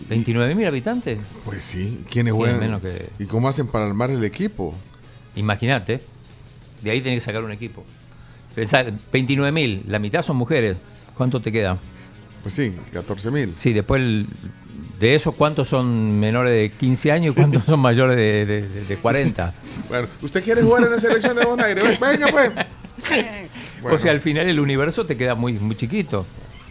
29.000 0.08 0.66
habitantes. 0.66 1.20
Pues 1.44 1.62
sí, 1.64 2.04
¿quiénes 2.10 2.32
juegan? 2.34 2.58
menos 2.60 2.80
que- 2.82 3.08
¿Y 3.20 3.26
cómo 3.26 3.48
hacen 3.48 3.68
para 3.68 3.86
armar 3.86 4.10
el 4.10 4.24
equipo? 4.24 4.74
Imagínate. 5.36 6.00
De 6.82 6.90
ahí 6.90 7.00
tenés 7.00 7.22
que 7.22 7.26
sacar 7.26 7.42
un 7.44 7.52
equipo. 7.52 7.84
Pensar, 8.54 8.92
29.000, 9.12 9.84
la 9.86 9.98
mitad 9.98 10.22
son 10.22 10.36
mujeres. 10.36 10.76
¿Cuánto 11.16 11.40
te 11.40 11.50
queda? 11.52 11.76
Pues 12.42 12.54
sí, 12.54 12.74
14 12.92 13.30
mil. 13.30 13.54
Sí, 13.58 13.72
después 13.72 14.02
el- 14.02 14.26
de 14.98 15.14
eso, 15.14 15.32
¿cuántos 15.32 15.68
son 15.68 16.18
menores 16.20 16.52
de 16.52 16.70
15 16.76 17.12
años 17.12 17.32
y 17.32 17.34
cuántos 17.36 17.64
son 17.64 17.80
mayores 17.80 18.16
de, 18.16 18.46
de- 18.46 18.68
de- 18.68 18.84
de 18.84 18.96
40? 18.96 19.54
Bueno, 19.88 20.08
¿usted 20.22 20.42
quiere 20.42 20.62
jugar 20.62 20.84
en 20.84 20.90
la 20.90 20.98
selección 21.00 21.36
de 21.36 21.44
Bonaire? 21.44 21.82
Venga, 21.82 22.26
pues. 22.30 22.50
Bueno. 23.80 23.96
O 23.96 23.98
sea, 23.98 24.12
al 24.12 24.20
final 24.20 24.48
el 24.48 24.60
universo 24.60 25.04
te 25.06 25.16
queda 25.16 25.34
muy, 25.34 25.54
muy 25.54 25.74
chiquito. 25.76 26.24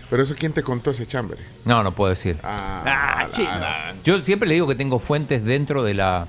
Pero 0.09 0.23
eso, 0.23 0.33
¿quién 0.37 0.51
te 0.53 0.61
contó 0.63 0.91
ese 0.91 1.05
chambre? 1.05 1.37
No, 1.65 1.83
no 1.83 1.93
puedo 1.93 2.09
decir. 2.09 2.37
Ah, 2.43 3.27
la- 3.37 3.93
Yo 4.03 4.19
siempre 4.23 4.47
le 4.47 4.55
digo 4.55 4.67
que 4.67 4.75
tengo 4.75 4.99
fuentes 4.99 5.43
dentro 5.43 5.83
de 5.83 5.93
la 5.93 6.27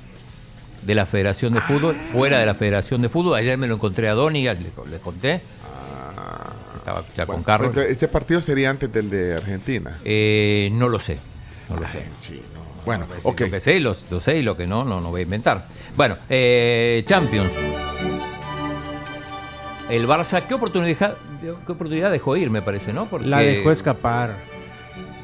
de 0.82 0.94
la 0.94 1.06
Federación 1.06 1.54
de 1.54 1.60
Fútbol, 1.60 1.94
fuera 1.96 2.38
de 2.40 2.46
la 2.46 2.54
Federación 2.54 3.02
de 3.02 3.08
Fútbol. 3.08 3.34
Ayer 3.34 3.56
me 3.58 3.66
lo 3.68 3.74
encontré 3.76 4.08
a 4.08 4.14
Doniga, 4.14 4.52
le, 4.54 4.60
le 4.90 4.98
conté. 4.98 5.40
Estaba 6.76 7.02
ya 7.16 7.26
con 7.26 7.42
Carlos. 7.44 7.68
Entonces, 7.68 7.92
Este 7.92 8.08
partido 8.08 8.40
sería 8.40 8.70
antes 8.70 8.92
del 8.92 9.08
de 9.08 9.34
Argentina. 9.34 9.98
Eh, 10.04 10.68
no 10.72 10.88
lo 10.88 10.98
sé. 10.98 11.18
No 11.68 11.76
lo 11.76 11.86
sé. 11.86 12.04
Bueno, 12.84 13.06
No, 13.08 13.30
ok. 13.30 13.40
Lo 13.42 13.50
que 13.50 13.60
sé, 13.60 13.78
lo, 13.78 13.94
lo 14.10 14.18
sé 14.18 14.38
y 14.38 14.42
lo 14.42 14.56
que 14.56 14.66
no, 14.66 14.84
no, 14.84 15.00
no 15.00 15.10
voy 15.10 15.20
a 15.20 15.24
inventar. 15.24 15.66
Bueno, 15.96 16.16
eh, 16.28 17.04
Champions. 17.06 17.52
El 19.88 20.06
Barça, 20.08 20.42
¿qué 20.46 20.54
oportunidad, 20.54 21.16
qué 21.40 21.72
oportunidad 21.72 22.10
dejó 22.10 22.36
ir, 22.36 22.50
me 22.50 22.62
parece, 22.62 22.92
no? 22.92 23.06
Porque 23.06 23.26
La 23.26 23.38
dejó 23.40 23.70
escapar. 23.70 24.36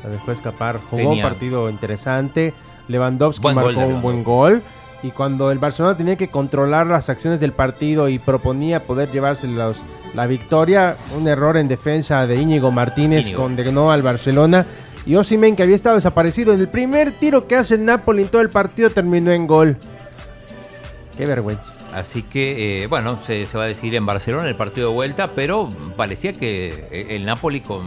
La 0.05 0.11
dejó 0.11 0.31
escapar. 0.31 0.79
Jugó 0.79 0.97
Tenía- 0.97 1.25
un 1.25 1.31
partido 1.31 1.71
interesante. 1.71 2.53
Lewandowski 2.87 3.43
Buen 3.43 3.55
marcó 3.57 3.81
un 3.81 4.03
buen 4.03 4.23
gol. 4.25 4.63
Y 5.03 5.11
cuando 5.13 5.53
el 5.53 5.59
Barcelona 5.59 5.97
tenía 5.97 6.17
que 6.17 6.29
controlar 6.29 6.87
las 6.89 7.09
acciones 7.09 7.39
del 7.39 7.53
partido 7.53 8.09
y 8.09 8.19
proponía 8.19 8.85
poder 8.85 9.11
llevarse 9.13 9.47
los- 9.47 9.81
la 10.15 10.27
victoria, 10.27 10.97
un 11.17 11.29
error 11.29 11.57
en 11.57 11.69
defensa 11.69 12.27
de 12.27 12.37
Íñigo 12.37 12.73
Martínez 12.73 13.27
Íñigo. 13.27 13.43
condenó 13.43 13.93
al 13.93 14.03
Barcelona. 14.03 14.67
Y 15.07 15.15
Osimhen, 15.15 15.55
que 15.57 15.63
había 15.63 15.77
estado 15.77 15.97
desaparecido 15.97 16.53
en 16.53 16.61
el 16.61 16.69
primer 16.69 17.13
tiro 17.13 17.47
que 17.47 17.55
hace 17.57 17.77
el 17.77 17.85
Napoli 17.85 18.23
en 18.23 18.29
todo 18.29 18.43
el 18.43 18.51
partido, 18.51 18.91
terminó 18.91 19.31
en 19.31 19.47
gol. 19.47 19.77
Qué 21.17 21.27
vergüenza. 21.27 21.65
Así 21.95 22.23
que, 22.23 22.83
eh, 22.83 22.87
bueno, 22.87 23.19
se, 23.19 23.47
se 23.47 23.57
va 23.57 23.65
a 23.65 23.67
decidir 23.69 23.95
en 23.95 24.05
Barcelona 24.05 24.47
el 24.49 24.55
partido 24.57 24.91
de 24.91 24.95
vuelta, 24.95 25.33
pero 25.35 25.69
parecía 25.97 26.33
que 26.33 26.87
eh, 26.91 27.07
el 27.11 27.25
Napoli 27.25 27.61
con 27.61 27.83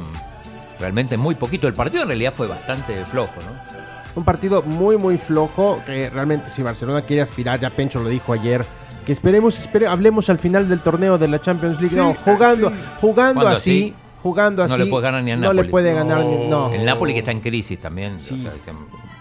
realmente 0.80 1.18
muy 1.18 1.36
poquito. 1.36 1.68
El 1.68 1.74
partido 1.76 2.02
en 2.04 2.08
realidad 2.10 2.34
fue 2.36 2.48
bastante 2.48 3.06
flojo, 3.06 3.34
¿no? 3.42 3.81
Un 4.16 4.24
partido 4.24 4.62
muy, 4.64 4.98
muy 4.98 5.18
flojo. 5.18 5.80
Que 5.86 6.10
realmente, 6.10 6.50
si 6.50 6.62
Barcelona 6.64 7.02
quiere 7.02 7.22
aspirar, 7.22 7.60
ya 7.60 7.70
Pencho 7.70 8.02
lo 8.02 8.10
dijo 8.10 8.34
ayer. 8.34 8.66
Que 9.06 9.14
esperemos, 9.14 9.58
espere, 9.60 9.88
hablemos 9.88 10.30
al 10.30 10.38
final 10.38 10.68
del 10.70 10.80
torneo 10.82 11.18
de 11.18 11.28
la 11.28 11.42
Champions 11.42 11.76
League. 11.80 11.90
Sí, 11.90 11.96
no, 11.96 12.14
jugando, 12.14 12.70
sí. 12.70 12.76
jugando 13.00 13.48
así, 13.48 13.56
así, 13.56 13.96
jugando 14.22 14.64
así. 14.64 14.72
No 14.74 14.78
le 14.78 14.86
puede 14.88 15.04
ganar 15.04 15.24
ni 15.24 15.32
al 15.32 15.40
No 15.42 15.48
Napoli. 15.48 15.62
le 15.64 15.72
puede 15.72 15.94
ganar 15.94 16.24
ni. 16.26 16.48
No. 16.48 16.72
El 16.72 16.86
Napoli 16.86 17.14
que 17.14 17.20
está 17.20 17.32
en 17.32 17.40
crisis 17.40 17.80
también. 17.80 18.18
o 18.18 18.20
sea, 18.20 18.38
dicen- 18.54 18.76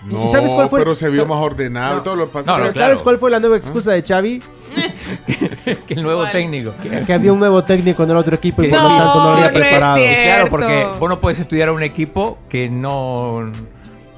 No, 0.05 0.25
¿Y 0.25 0.29
sabes 0.29 0.53
cuál 0.53 0.69
fue? 0.69 0.81
pero 0.81 0.95
se 0.95 1.09
vio 1.09 1.25
más 1.27 1.39
ordenado 1.39 2.03
todo 2.03 2.17
lo. 2.17 2.27
No, 2.27 2.33
no, 2.35 2.43
claro. 2.43 2.73
¿Sabes 2.75 3.03
cuál 3.03 3.19
fue 3.19 3.31
la 3.31 3.39
nueva 3.41 3.57
excusa 3.57 3.93
de 3.93 4.03
Xavi? 4.03 4.43
que 5.87 5.95
el 5.95 6.03
nuevo 6.03 6.29
técnico. 6.31 6.73
Que 7.07 7.13
había 7.13 7.33
un 7.33 7.39
nuevo 7.39 7.63
técnico 7.65 8.03
en 8.03 8.11
el 8.11 8.17
otro 8.17 8.35
equipo 8.35 8.63
y 8.63 8.69
por 8.69 8.79
lo 8.79 8.83
No, 8.89 8.99
tanto 8.99 9.19
no 9.19 9.25
lo 9.25 9.31
había 9.31 9.47
no 9.47 9.53
preparado. 9.59 9.97
Claro, 9.97 10.51
porque 10.51 10.87
vos 10.99 11.09
no 11.09 11.21
puedes 11.21 11.39
estudiar 11.41 11.69
a 11.69 11.73
un 11.73 11.83
equipo 11.83 12.39
que 12.49 12.69
no. 12.69 13.51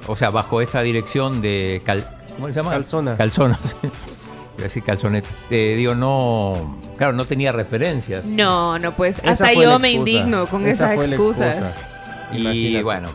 O 0.07 0.15
sea, 0.15 0.29
bajo 0.29 0.61
esta 0.61 0.81
dirección 0.81 1.41
de. 1.41 1.81
Cal- 1.85 2.05
¿Cómo 2.35 2.47
se 2.47 2.53
llama? 2.53 2.71
Calzona. 2.71 3.15
Calzona, 3.17 3.57
sí. 3.61 3.75
Iba 3.83 4.59
a 4.59 4.61
decir 4.63 4.83
calzoneta. 4.83 5.29
Eh, 5.49 5.75
digo, 5.77 5.95
no. 5.95 6.77
Claro, 6.97 7.13
no 7.13 7.25
tenía 7.25 7.51
referencias. 7.51 8.25
No, 8.25 8.77
no, 8.79 8.93
pues 8.95 9.19
Esa 9.19 9.31
hasta 9.31 9.53
yo 9.53 9.79
me 9.79 9.91
indigno 9.91 10.45
con 10.47 10.67
Esa 10.67 10.93
esas 10.93 11.07
excusas. 11.09 11.57
excusa. 11.57 12.37
Y 12.37 12.81
bueno. 12.81 13.09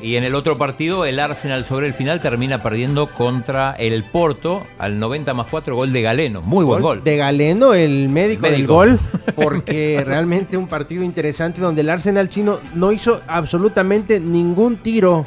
Y 0.00 0.16
en 0.16 0.24
el 0.24 0.34
otro 0.34 0.58
partido, 0.58 1.04
el 1.04 1.20
Arsenal 1.20 1.64
sobre 1.64 1.86
el 1.86 1.94
final 1.94 2.20
termina 2.20 2.60
perdiendo 2.60 3.08
contra 3.12 3.70
el 3.78 4.02
Porto 4.02 4.62
al 4.80 4.98
90 4.98 5.32
más 5.32 5.46
4, 5.48 5.76
gol 5.76 5.92
de 5.92 6.02
Galeno. 6.02 6.42
Muy 6.42 6.64
buen 6.64 6.82
gol. 6.82 7.04
De 7.04 7.16
Galeno, 7.16 7.72
el 7.72 8.08
médico, 8.08 8.42
del 8.42 8.52
Médico. 8.54 8.74
gol, 8.74 8.98
porque 9.36 10.02
realmente 10.04 10.56
un 10.56 10.66
partido 10.66 11.04
interesante 11.04 11.60
donde 11.60 11.82
el 11.82 11.88
Arsenal 11.88 12.28
chino 12.28 12.58
no 12.74 12.90
hizo 12.90 13.22
absolutamente 13.28 14.18
ningún 14.18 14.78
tiro 14.78 15.24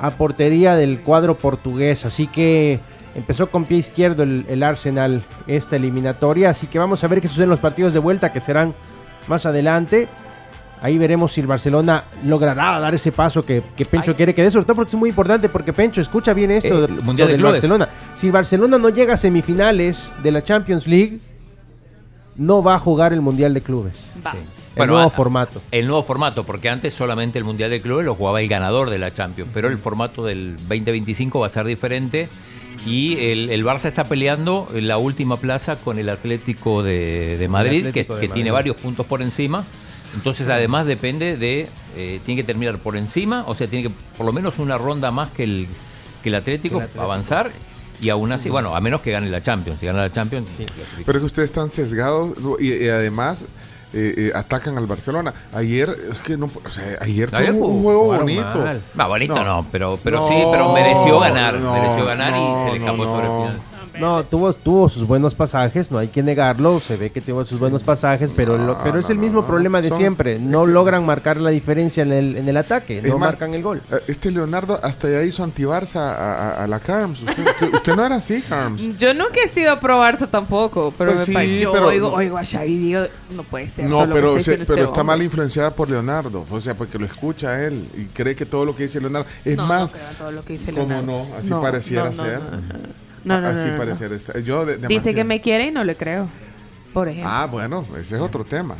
a 0.00 0.10
portería 0.10 0.74
del 0.74 1.00
cuadro 1.00 1.36
portugués. 1.36 2.04
Así 2.04 2.26
que 2.26 2.80
empezó 3.14 3.50
con 3.50 3.64
pie 3.64 3.78
izquierdo 3.78 4.22
el, 4.22 4.44
el 4.48 4.62
Arsenal 4.62 5.22
esta 5.46 5.76
eliminatoria. 5.76 6.50
Así 6.50 6.66
que 6.66 6.78
vamos 6.78 7.04
a 7.04 7.08
ver 7.08 7.20
qué 7.20 7.28
sucede 7.28 7.44
en 7.44 7.50
los 7.50 7.60
partidos 7.60 7.92
de 7.92 7.98
vuelta 7.98 8.32
que 8.32 8.40
serán 8.40 8.74
más 9.28 9.46
adelante. 9.46 10.08
Ahí 10.82 10.96
veremos 10.96 11.32
si 11.32 11.42
el 11.42 11.46
Barcelona 11.46 12.04
logrará 12.24 12.80
dar 12.80 12.94
ese 12.94 13.12
paso 13.12 13.44
que, 13.44 13.62
que 13.76 13.84
Pencho 13.84 14.12
Ay. 14.12 14.16
quiere 14.16 14.34
que 14.34 14.42
dé, 14.42 14.50
sobre 14.50 14.64
todo 14.64 14.76
porque 14.76 14.88
es 14.88 14.94
muy 14.94 15.10
importante, 15.10 15.50
porque 15.50 15.74
Pencho, 15.74 16.00
escucha 16.00 16.32
bien 16.32 16.50
esto 16.50 16.86
Eh, 16.86 16.88
Mundial 17.02 17.28
del. 17.28 17.42
Barcelona. 17.42 17.88
Si 18.14 18.28
el 18.28 18.32
Barcelona 18.32 18.78
no 18.78 18.88
llega 18.88 19.12
a 19.12 19.16
semifinales 19.18 20.14
de 20.22 20.30
la 20.32 20.42
Champions 20.42 20.86
League, 20.86 21.18
no 22.36 22.62
va 22.62 22.76
a 22.76 22.78
jugar 22.78 23.12
el 23.12 23.20
Mundial 23.20 23.52
de 23.52 23.60
Clubes. 23.60 24.02
Va. 24.26 24.32
Bueno, 24.76 24.92
nuevo 24.94 25.06
a- 25.08 25.10
formato. 25.10 25.60
El 25.70 25.86
nuevo 25.86 26.02
formato, 26.02 26.44
porque 26.44 26.68
antes 26.68 26.94
solamente 26.94 27.38
el 27.38 27.44
Mundial 27.44 27.70
de 27.70 27.80
Clubes 27.80 28.06
lo 28.06 28.14
jugaba 28.14 28.40
el 28.40 28.48
ganador 28.48 28.90
de 28.90 28.98
la 28.98 29.12
Champions, 29.12 29.50
pero 29.52 29.68
el 29.68 29.78
formato 29.78 30.24
del 30.24 30.56
2025 30.68 31.40
va 31.40 31.46
a 31.46 31.50
ser 31.50 31.66
diferente 31.66 32.28
y 32.86 33.18
el, 33.18 33.50
el 33.50 33.64
Barça 33.64 33.86
está 33.86 34.04
peleando 34.04 34.66
en 34.72 34.88
la 34.88 34.96
última 34.98 35.36
plaza 35.36 35.76
con 35.76 35.98
el 35.98 36.08
Atlético 36.08 36.82
de, 36.82 37.36
de 37.38 37.48
Madrid, 37.48 37.82
que, 37.82 37.88
Atlético 37.88 38.14
de 38.14 38.20
que 38.22 38.28
Madrid. 38.28 38.34
tiene 38.34 38.50
varios 38.52 38.76
puntos 38.76 39.04
por 39.06 39.20
encima. 39.22 39.64
Entonces, 40.14 40.48
además 40.48 40.86
depende 40.86 41.36
de, 41.36 41.68
eh, 41.96 42.20
tiene 42.24 42.40
que 42.40 42.46
terminar 42.46 42.78
por 42.78 42.96
encima, 42.96 43.44
o 43.46 43.54
sea, 43.54 43.68
tiene 43.68 43.88
que 43.88 43.94
por 44.16 44.26
lo 44.26 44.32
menos 44.32 44.58
una 44.58 44.76
ronda 44.78 45.10
más 45.12 45.30
que 45.30 45.44
el, 45.44 45.68
que 46.22 46.30
el 46.30 46.34
Atlético, 46.36 46.80
el 46.80 47.00
avanzar. 47.00 47.50
Y 48.02 48.08
aún 48.08 48.32
así, 48.32 48.48
bueno, 48.48 48.74
a 48.74 48.80
menos 48.80 49.02
que 49.02 49.10
gane 49.12 49.28
la 49.28 49.42
Champions. 49.42 49.78
Si 49.78 49.84
gana 49.86 50.00
la 50.00 50.10
Champions, 50.12 50.46
clasifica. 50.56 51.02
Pero 51.04 51.18
es 51.18 51.20
que 51.20 51.26
ustedes 51.26 51.50
están 51.50 51.68
sesgados 51.68 52.34
y, 52.58 52.72
y 52.72 52.88
además 52.88 53.46
eh, 53.92 54.14
eh, 54.16 54.32
atacan 54.34 54.76
al 54.78 54.86
Barcelona. 54.86 55.32
Ayer, 55.52 55.88
es 56.12 56.18
que 56.22 56.36
no, 56.36 56.50
o 56.64 56.68
sea, 56.70 56.98
ayer 57.00 57.28
fue 57.28 57.38
Ayer 57.40 57.52
un, 57.52 57.62
un 57.62 57.82
juego 57.82 58.04
bonito. 58.06 58.58
mal. 58.58 58.80
No, 58.94 59.08
bonito 59.08 59.34
no, 59.34 59.44
No. 59.44 59.66
pero, 59.72 59.98
pero 60.02 60.20
No, 60.20 60.28
sí, 60.28 60.34
pero 60.50 60.72
mereció 60.72 61.18
ganar. 61.20 61.58
mereció 61.58 62.04
ganar 62.04 62.32
y 62.34 62.64
se 62.64 62.70
le 62.72 62.78
escapó 62.84 63.04
sobre 63.04 63.26
el 63.26 63.32
final. 63.32 63.60
No, 63.98 64.24
tuvo, 64.24 64.52
tuvo 64.52 64.88
sus 64.88 65.06
buenos 65.06 65.34
pasajes, 65.34 65.90
no 65.90 65.98
hay 65.98 66.08
que 66.08 66.22
negarlo, 66.22 66.78
se 66.80 66.96
ve 66.96 67.10
que 67.10 67.20
tuvo 67.20 67.44
sus 67.44 67.58
buenos 67.58 67.82
pasajes, 67.82 68.32
pero, 68.34 68.56
lo- 68.56 68.78
pero 68.82 68.98
es 69.00 69.10
el 69.10 69.16
no, 69.16 69.22
mismo 69.22 69.40
no, 69.40 69.46
problema 69.46 69.82
de 69.82 69.88
son- 69.88 69.98
siempre, 69.98 70.38
no 70.38 70.64
logran 70.66 71.04
marcar 71.04 71.36
la 71.38 71.50
diferencia 71.50 72.02
en 72.02 72.12
el, 72.12 72.36
en 72.36 72.48
el 72.48 72.56
ataque, 72.56 73.02
no 73.02 73.18
más, 73.18 73.30
marcan 73.30 73.52
el 73.54 73.62
gol. 73.62 73.82
eh, 73.92 73.96
Este 74.06 74.30
Leonardo 74.30 74.78
hasta 74.82 75.10
ya 75.10 75.22
hizo 75.24 75.42
anti-Barça 75.42 75.96
a, 75.96 76.12
a- 76.14 76.64
a 76.64 76.66
la 76.66 76.78
Carms. 76.80 77.22
Usted, 77.22 77.46
usted- 77.46 77.74
usted 77.74 77.94
no 77.96 78.04
era 78.06 78.16
así, 78.16 78.42
Carms. 78.42 78.98
Yo 78.98 79.12
nunca 79.14 79.40
he 79.44 79.48
sido 79.48 79.78
pro 79.80 80.00
Barça 80.00 80.28
tampoco, 80.30 80.94
pero 80.96 81.12
Pues 81.12 81.28
me 81.28 81.34
pa- 81.34 81.40
sí, 81.42 81.60
yo 81.60 81.72
pero- 81.72 81.86
oigo, 81.88 82.12
oigo 82.12 82.38
a 82.38 82.44
Xavi 82.46 82.78
digo, 82.78 83.00
no 83.34 83.42
puede 83.42 83.68
ser. 83.68 83.86
No, 83.86 84.06
que 84.06 84.12
pero, 84.14 84.36
está 84.36 84.52
se- 84.52 84.58
pero 84.58 84.74
este 84.74 84.84
está 84.84 85.04
mal 85.04 85.22
influenciada 85.22 85.74
por 85.74 85.90
Leonardo. 85.90 86.46
O 86.50 86.60
sea, 86.60 86.74
porque 86.76 86.98
lo 86.98 87.06
escucha 87.06 87.64
él 87.66 87.84
y 87.96 88.04
cree 88.06 88.34
que 88.36 88.46
todo 88.46 88.64
lo 88.64 88.74
que 88.76 88.84
dice 88.84 89.00
Leonardo. 89.00 89.26
Es 89.44 89.56
No, 89.56 89.66
más, 89.66 89.92
no 89.92 89.98
creo 89.98 90.10
en 90.10 90.16
todo 90.16 90.30
lo 90.32 90.44
que 90.44 90.52
dice 90.54 90.72
¿cómo 90.72 90.86
Leonardo. 90.88 91.06
no? 91.28 91.36
Así 91.36 91.48
No, 91.50 91.60
pareciera 91.60 92.10
no, 92.10 92.16
no, 92.16 92.24
ser. 92.24 92.40
No, 93.24 93.40
no, 93.40 93.42
no, 93.42 93.48
Así 93.58 93.66
no, 93.66 93.72
no. 93.72 93.78
pareciera 93.78 94.14
estar. 94.14 94.38
Yo 94.40 94.64
de- 94.64 94.78
Dice 94.88 95.14
que 95.14 95.24
me 95.24 95.40
quiere 95.40 95.66
y 95.66 95.70
no 95.70 95.84
le 95.84 95.94
creo. 95.94 96.28
Por 96.92 97.08
ejemplo. 97.08 97.30
Ah, 97.32 97.46
bueno, 97.46 97.84
ese 97.98 98.16
es 98.16 98.20
otro 98.20 98.44
tema. 98.44 98.76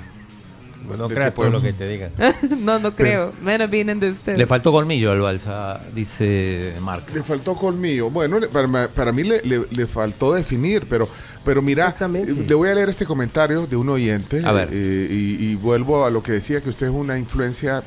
No 0.96 1.06
De 1.08 1.14
creas 1.14 1.34
que 1.34 1.40
todo 1.42 1.50
lo 1.50 1.60
que 1.62 1.72
te 1.74 1.86
digan. 1.86 2.10
no, 2.64 2.78
no 2.78 2.92
creo. 2.92 3.32
Menos 3.42 3.70
vienen 3.70 4.00
de 4.00 4.10
usted. 4.10 4.36
Le 4.36 4.46
faltó 4.46 4.72
colmillo 4.72 5.12
al 5.12 5.20
Balsa, 5.20 5.78
dice 5.94 6.72
Marc. 6.80 7.14
Le 7.14 7.22
faltó 7.22 7.54
colmillo. 7.54 8.10
Bueno, 8.10 8.40
le- 8.40 8.48
para, 8.48 8.88
para 8.88 9.12
mí 9.12 9.22
le, 9.22 9.40
le- 9.42 9.66
le 9.70 9.86
faltó 9.86 10.32
definir, 10.34 10.86
pero, 10.88 11.06
pero 11.44 11.60
mira, 11.62 11.94
eh, 12.00 12.44
le 12.48 12.54
voy 12.54 12.68
a 12.70 12.74
leer 12.74 12.88
este 12.88 13.04
comentario 13.06 13.66
de 13.66 13.76
un 13.76 13.90
oyente. 13.90 14.42
A 14.44 14.50
ver. 14.52 14.70
eh, 14.72 15.06
y, 15.10 15.50
y 15.50 15.54
vuelvo 15.54 16.04
a 16.04 16.10
lo 16.10 16.22
que 16.22 16.32
decía, 16.32 16.60
que 16.62 16.70
usted 16.70 16.86
es 16.86 16.92
una 16.92 17.18
influencia 17.18 17.82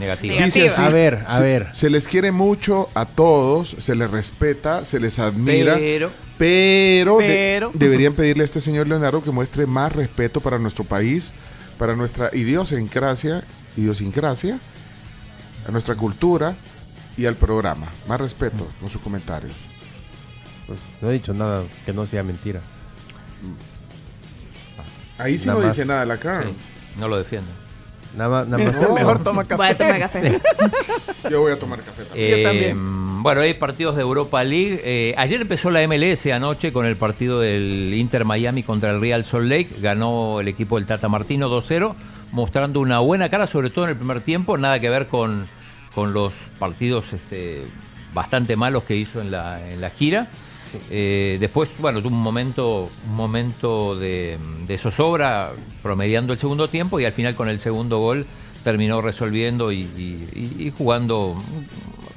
Negativa. 0.00 0.44
Dice 0.44 0.68
así, 0.68 0.80
A 0.82 0.88
ver, 0.88 1.24
a 1.26 1.36
se, 1.36 1.42
ver. 1.42 1.68
Se 1.72 1.90
les 1.90 2.08
quiere 2.08 2.32
mucho 2.32 2.88
a 2.94 3.04
todos, 3.06 3.76
se 3.78 3.94
les 3.94 4.10
respeta, 4.10 4.84
se 4.84 4.98
les 5.00 5.18
admira, 5.18 5.74
Pero 5.76 6.10
pero, 6.38 7.18
de- 7.18 7.26
Pero. 7.26 7.70
deberían 7.74 8.14
pedirle 8.14 8.42
a 8.42 8.46
este 8.46 8.60
señor 8.60 8.88
Leonardo 8.88 9.22
que 9.22 9.30
muestre 9.30 9.66
más 9.66 9.92
respeto 9.92 10.40
para 10.40 10.58
nuestro 10.58 10.82
país, 10.84 11.32
para 11.78 11.94
nuestra 11.94 12.30
idiosincrasia, 12.32 13.44
idiosincrasia, 13.76 14.58
a 15.68 15.70
nuestra 15.70 15.94
cultura 15.94 16.56
y 17.16 17.26
al 17.26 17.36
programa. 17.36 17.86
Más 18.08 18.20
respeto 18.20 18.66
con 18.80 18.88
sus 18.90 19.00
comentarios. 19.02 19.52
Pues, 20.66 20.80
no 21.00 21.10
he 21.10 21.12
dicho 21.12 21.32
nada 21.34 21.62
que 21.84 21.92
no 21.92 22.06
sea 22.06 22.22
mentira. 22.22 22.60
Ahí 25.18 25.38
sí 25.38 25.46
Nada 25.46 25.60
no 25.60 25.66
más. 25.66 25.76
dice 25.76 25.86
nada 25.86 26.04
la 26.06 26.16
Carms. 26.16 26.54
no 26.98 27.06
lo 27.08 27.18
defiende. 27.18 27.50
Nada 28.16 28.28
más, 28.30 28.48
nada 28.48 28.64
más. 28.64 28.80
No. 28.80 28.94
Mejor 28.94 29.22
toma 29.22 29.44
Voy 29.44 29.66
a 29.66 29.76
café. 29.76 29.84
tomar 29.84 29.98
café. 30.00 30.40
Yo 31.30 31.40
voy 31.40 31.52
a 31.52 31.58
tomar 31.58 31.80
café 31.80 32.04
también. 32.04 32.30
Yo 32.30 32.36
Eh, 32.36 32.42
también. 32.42 33.22
Bueno, 33.22 33.40
hay 33.40 33.54
partidos 33.54 33.96
de 33.96 34.02
Europa 34.02 34.42
League. 34.44 34.80
Eh, 34.84 35.14
ayer 35.16 35.40
empezó 35.40 35.70
la 35.70 35.80
MLS 35.86 36.26
anoche 36.26 36.72
con 36.72 36.84
el 36.86 36.96
partido 36.96 37.40
del 37.40 37.92
Inter 37.94 38.24
Miami 38.24 38.62
contra 38.62 38.90
el 38.90 39.00
Real 39.00 39.24
Salt 39.24 39.46
Lake. 39.48 39.68
Ganó 39.80 40.40
el 40.40 40.48
equipo 40.48 40.76
del 40.76 40.86
Tata 40.86 41.08
Martino 41.08 41.48
2-0, 41.48 41.94
mostrando 42.32 42.80
una 42.80 42.98
buena 42.98 43.28
cara, 43.30 43.46
sobre 43.46 43.70
todo 43.70 43.84
en 43.84 43.90
el 43.92 43.96
primer 43.96 44.20
tiempo. 44.20 44.58
Nada 44.58 44.80
que 44.80 44.90
ver 44.90 45.06
con, 45.06 45.46
con 45.94 46.12
los 46.12 46.34
partidos 46.58 47.12
este, 47.12 47.62
bastante 48.12 48.56
malos 48.56 48.82
que 48.84 48.96
hizo 48.96 49.20
en 49.20 49.30
la, 49.30 49.70
en 49.70 49.80
la 49.80 49.90
gira. 49.90 50.26
Eh, 50.90 51.36
después, 51.40 51.70
bueno, 51.78 52.02
tuvo 52.02 52.14
un 52.14 52.22
momento, 52.22 52.88
un 53.08 53.14
momento 53.16 53.96
de, 53.96 54.38
de 54.66 54.78
zozobra 54.78 55.50
promediando 55.82 56.32
el 56.32 56.38
segundo 56.38 56.68
tiempo 56.68 57.00
y 57.00 57.04
al 57.04 57.12
final 57.12 57.34
con 57.34 57.48
el 57.48 57.58
segundo 57.60 57.98
gol 57.98 58.26
terminó 58.64 59.00
resolviendo 59.02 59.72
y, 59.72 59.80
y- 59.80 60.72
jugando, 60.76 61.36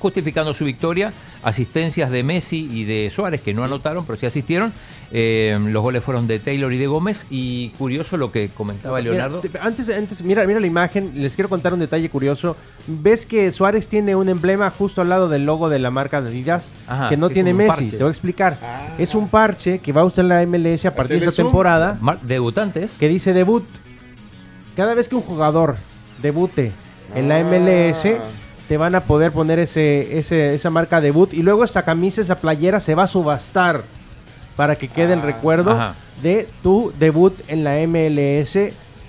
justificando 0.05 0.53
su 0.53 0.65
victoria. 0.65 1.11
Asistencias 1.41 2.11
de 2.11 2.21
Messi 2.21 2.69
y 2.71 2.83
de 2.83 3.09
Suárez 3.13 3.41
que 3.41 3.53
no 3.55 3.63
anotaron, 3.63 4.05
pero 4.05 4.19
sí 4.19 4.27
asistieron. 4.27 4.71
Eh, 5.11 5.57
los 5.69 5.81
goles 5.81 6.03
fueron 6.03 6.27
de 6.27 6.37
Taylor 6.37 6.71
y 6.71 6.77
de 6.77 6.85
Gómez. 6.85 7.25
Y 7.31 7.69
curioso 7.77 8.17
lo 8.17 8.31
que 8.31 8.49
comentaba 8.49 9.01
Leonardo. 9.01 9.41
Mira, 9.43 9.63
antes, 9.63 9.89
antes, 9.89 10.21
mira, 10.23 10.45
mira 10.45 10.59
la 10.59 10.67
imagen, 10.67 11.11
les 11.15 11.33
quiero 11.35 11.49
contar 11.49 11.73
un 11.73 11.79
detalle 11.79 12.07
curioso. 12.09 12.55
¿Ves 12.85 13.25
que 13.25 13.51
Suárez 13.51 13.87
tiene 13.87 14.15
un 14.15 14.29
emblema 14.29 14.69
justo 14.69 15.01
al 15.01 15.09
lado 15.09 15.27
del 15.27 15.45
logo 15.45 15.69
de 15.69 15.79
la 15.79 15.89
marca 15.89 16.21
de 16.21 16.29
Adidas 16.29 16.69
Ajá, 16.87 17.09
que 17.09 17.17
no 17.17 17.29
tiene 17.31 17.53
Messi? 17.55 17.69
parche. 17.69 17.89
Te 17.97 18.03
voy 18.03 18.07
a 18.07 18.11
explicar. 18.11 18.57
Es 18.99 19.15
un 19.15 19.27
parche 19.27 19.79
que 19.79 19.91
va 19.91 20.01
a 20.01 20.05
usar 20.05 20.25
la 20.25 20.45
MLS 20.45 20.85
a 20.85 20.93
partir 20.93 21.19
de 21.19 21.25
esta 21.25 21.41
temporada. 21.43 21.97
Mar- 21.99 22.21
debutantes. 22.21 22.93
Que 22.99 23.07
dice 23.07 23.33
debut. 23.33 23.63
Cada 24.75 24.93
vez 24.93 25.07
que 25.09 25.15
un 25.15 25.21
jugador 25.21 25.77
debute 26.21 26.71
en 27.15 27.27
la 27.29 27.37
Ah. 27.39 28.19
Te 28.67 28.77
van 28.77 28.95
a 28.95 29.01
poder 29.01 29.31
poner 29.31 29.59
ese, 29.59 30.17
ese, 30.17 30.55
esa 30.55 30.69
marca 30.69 31.01
debut. 31.01 31.33
Y 31.33 31.43
luego 31.43 31.63
esa 31.63 31.83
camisa, 31.83 32.21
esa 32.21 32.39
playera 32.39 32.79
se 32.79 32.95
va 32.95 33.03
a 33.03 33.07
subastar 33.07 33.83
para 34.55 34.75
que 34.75 34.87
quede 34.87 35.13
el 35.13 35.21
recuerdo 35.21 35.71
Ajá. 35.71 35.95
de 36.21 36.47
tu 36.63 36.93
debut 36.97 37.33
en 37.47 37.63
la 37.63 37.75
MLS 37.87 38.57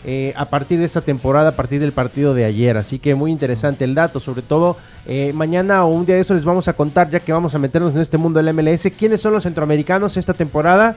eh, 0.09 0.33
a 0.37 0.45
partir 0.45 0.79
de 0.79 0.85
esta 0.85 1.01
temporada, 1.01 1.49
a 1.49 1.53
partir 1.53 1.81
del 1.81 1.93
partido 1.93 2.33
de 2.33 2.45
ayer. 2.45 2.77
Así 2.77 2.99
que 2.99 3.15
muy 3.15 3.33
interesante 3.33 3.85
el 3.85 3.95
dato, 3.95 4.21
sobre 4.21 4.43
todo 4.43 4.77
eh, 5.07 5.33
mañana 5.35 5.85
o 5.85 5.89
un 5.89 6.07
día 6.07 6.15
de 6.15 6.21
eso 6.21 6.35
les 6.35 6.45
vamos 6.45 6.69
a 6.69 6.75
contar, 6.75 7.11
ya 7.11 7.19
que 7.19 7.33
vamos 7.33 7.55
a 7.55 7.59
meternos 7.59 7.95
en 7.97 8.03
este 8.03 8.17
mundo 8.17 8.41
del 8.41 8.55
MLS, 8.55 8.89
quiénes 8.97 9.21
son 9.21 9.33
los 9.33 9.43
centroamericanos 9.43 10.17
esta 10.17 10.33
temporada 10.33 10.95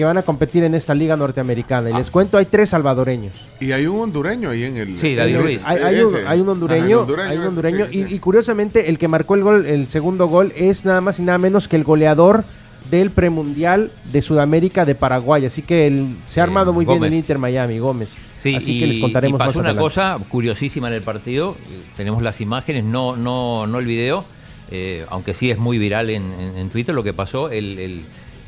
que 0.00 0.04
van 0.06 0.16
a 0.18 0.22
competir 0.22 0.64
en 0.64 0.74
esta 0.74 0.94
liga 0.94 1.14
norteamericana. 1.16 1.90
Y 1.90 1.92
les 1.94 2.10
cuento, 2.10 2.38
hay 2.38 2.46
tres 2.46 2.70
salvadoreños. 2.70 3.32
Y 3.60 3.72
hay 3.72 3.86
un 3.86 4.00
hondureño 4.00 4.48
ahí 4.50 4.64
en 4.64 4.76
el. 4.78 4.98
Sí, 4.98 5.14
David 5.14 5.36
Ruiz. 5.38 5.66
Hay, 5.66 5.76
hay 5.82 6.00
un, 6.00 6.14
hay 6.26 6.40
hondureño, 6.40 7.06
hay 7.22 7.36
un 7.36 7.42
ese, 7.42 7.48
hondureño 7.48 7.86
sí, 7.90 8.06
y, 8.08 8.14
y 8.14 8.18
curiosamente 8.18 8.88
el 8.88 8.98
que 8.98 9.08
marcó 9.08 9.34
el 9.34 9.42
gol, 9.42 9.66
el 9.66 9.88
segundo 9.88 10.26
gol 10.26 10.52
es 10.56 10.84
nada 10.84 11.00
más 11.02 11.18
y 11.20 11.22
nada 11.22 11.36
menos 11.38 11.68
que 11.68 11.76
el 11.76 11.84
goleador 11.84 12.44
del 12.90 13.10
premundial 13.10 13.90
de 14.10 14.22
Sudamérica 14.22 14.86
de 14.86 14.94
Paraguay. 14.94 15.44
Así 15.44 15.60
que 15.62 15.86
el- 15.86 16.16
se 16.28 16.40
ha 16.40 16.44
Eh, 16.44 16.46
armado 16.46 16.72
muy 16.72 16.86
bien 16.86 17.04
el 17.04 17.12
Inter 17.12 17.38
Miami, 17.38 17.78
Gómez. 17.78 18.10
Sí, 18.38 18.54
Así 18.56 18.78
y, 18.78 18.80
que 18.80 18.86
les 18.86 18.98
contaremos 18.98 19.36
y 19.36 19.38
pasó 19.38 19.48
más 19.50 19.56
una 19.56 19.68
adelante. 19.68 19.82
cosa 19.84 20.18
curiosísima 20.30 20.88
en 20.88 20.94
el 20.94 21.02
partido. 21.02 21.56
Tenemos 21.96 22.22
las 22.22 22.40
imágenes, 22.40 22.84
no, 22.84 23.16
no, 23.16 23.66
no 23.66 23.78
el 23.78 23.84
video, 23.84 24.24
eh, 24.70 25.04
aunque 25.10 25.34
sí 25.34 25.50
es 25.50 25.58
muy 25.58 25.76
viral 25.78 26.08
en, 26.08 26.22
en- 26.40 26.56
en 26.56 26.70
Twitter 26.70 26.94
lo 26.94 27.02
que 27.04 27.12
pasó. 27.12 27.50
El, 27.50 27.78
el, 27.78 28.00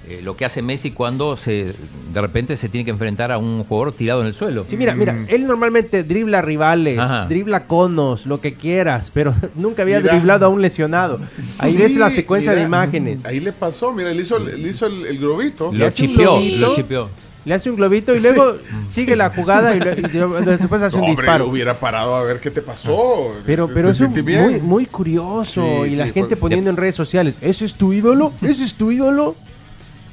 eh, 0.09 0.21
lo 0.23 0.37
que 0.37 0.45
hace 0.45 0.63
Messi 0.63 0.91
cuando 0.91 1.37
se 1.37 1.73
de 2.13 2.21
repente 2.21 2.57
se 2.57 2.69
tiene 2.69 2.85
que 2.85 2.91
enfrentar 2.91 3.31
a 3.33 3.39
un 3.39 3.65
jugador 3.65 3.93
tirado 3.95 4.21
en 4.21 4.27
el 4.27 4.35
suelo. 4.35 4.65
Sí, 4.69 4.77
mira, 4.77 4.95
mira, 4.95 5.17
él 5.29 5.47
normalmente 5.47 6.03
dribla 6.05 6.43
rivales, 6.43 6.99
Ajá. 6.99 7.27
dribla 7.27 7.67
conos, 7.67 8.27
lo 8.27 8.41
que 8.41 8.55
quieras, 8.55 9.11
pero 9.15 9.35
nunca 9.55 9.83
había 9.83 10.01
Mira. 10.01 10.13
driblado 10.15 10.47
a 10.47 10.49
un 10.49 10.61
lesionado. 10.61 11.21
Ahí 11.61 11.73
Sí, 11.73 11.79
ves 11.79 11.97
la 11.97 12.11
secuencia 12.11 12.55
de 12.55 12.63
imágenes. 12.63 13.25
Ahí 13.25 13.41
le 13.41 13.53
pasó, 13.53 13.93
mira, 13.93 14.11
le 14.13 14.21
hizo, 14.23 14.37
el- 14.37 14.61
le 14.63 14.69
hizo 14.69 14.87
el, 14.87 15.07
el 15.07 15.19
globito. 15.19 15.73
Le 15.73 15.87
hace 15.87 16.05
un 16.07 16.15
globito, 16.15 16.75
Le 17.45 17.55
hace 17.55 17.71
un 17.71 17.77
globito 17.77 18.15
y 18.15 18.21
luego 18.21 18.57
sigue 18.89 19.17
la 19.17 19.31
jugada 19.31 19.75
y, 19.75 19.81
lo- 19.81 19.93
y 19.99 20.03
lo- 20.13 20.41
después 20.43 20.83
hace 20.83 20.97
un 20.97 21.05
hombre, 21.05 21.23
disparo. 21.27 21.47
hubiera 21.47 21.75
parado 21.79 22.15
a 22.15 22.23
ver 22.25 22.39
qué 22.41 22.51
te 22.51 22.61
pasó. 22.63 23.33
Pero, 23.47 23.67
¿Te 23.69 23.75
pero 23.75 23.89
es 23.91 24.01
muy, 24.01 24.61
muy 24.61 24.87
curioso. 24.87 25.63
Sí, 25.85 25.93
y 25.93 25.97
la 25.97 26.09
gente 26.09 26.37
poniendo 26.37 26.71
en 26.71 26.77
redes 26.77 26.95
sociales, 26.95 27.37
¿ese 27.41 27.65
es 27.65 27.75
tu 27.75 27.93
ídolo? 27.93 28.33
¿Ese 28.43 28.65
es 28.65 28.75
tu 28.75 28.91
ídolo? 28.93 29.35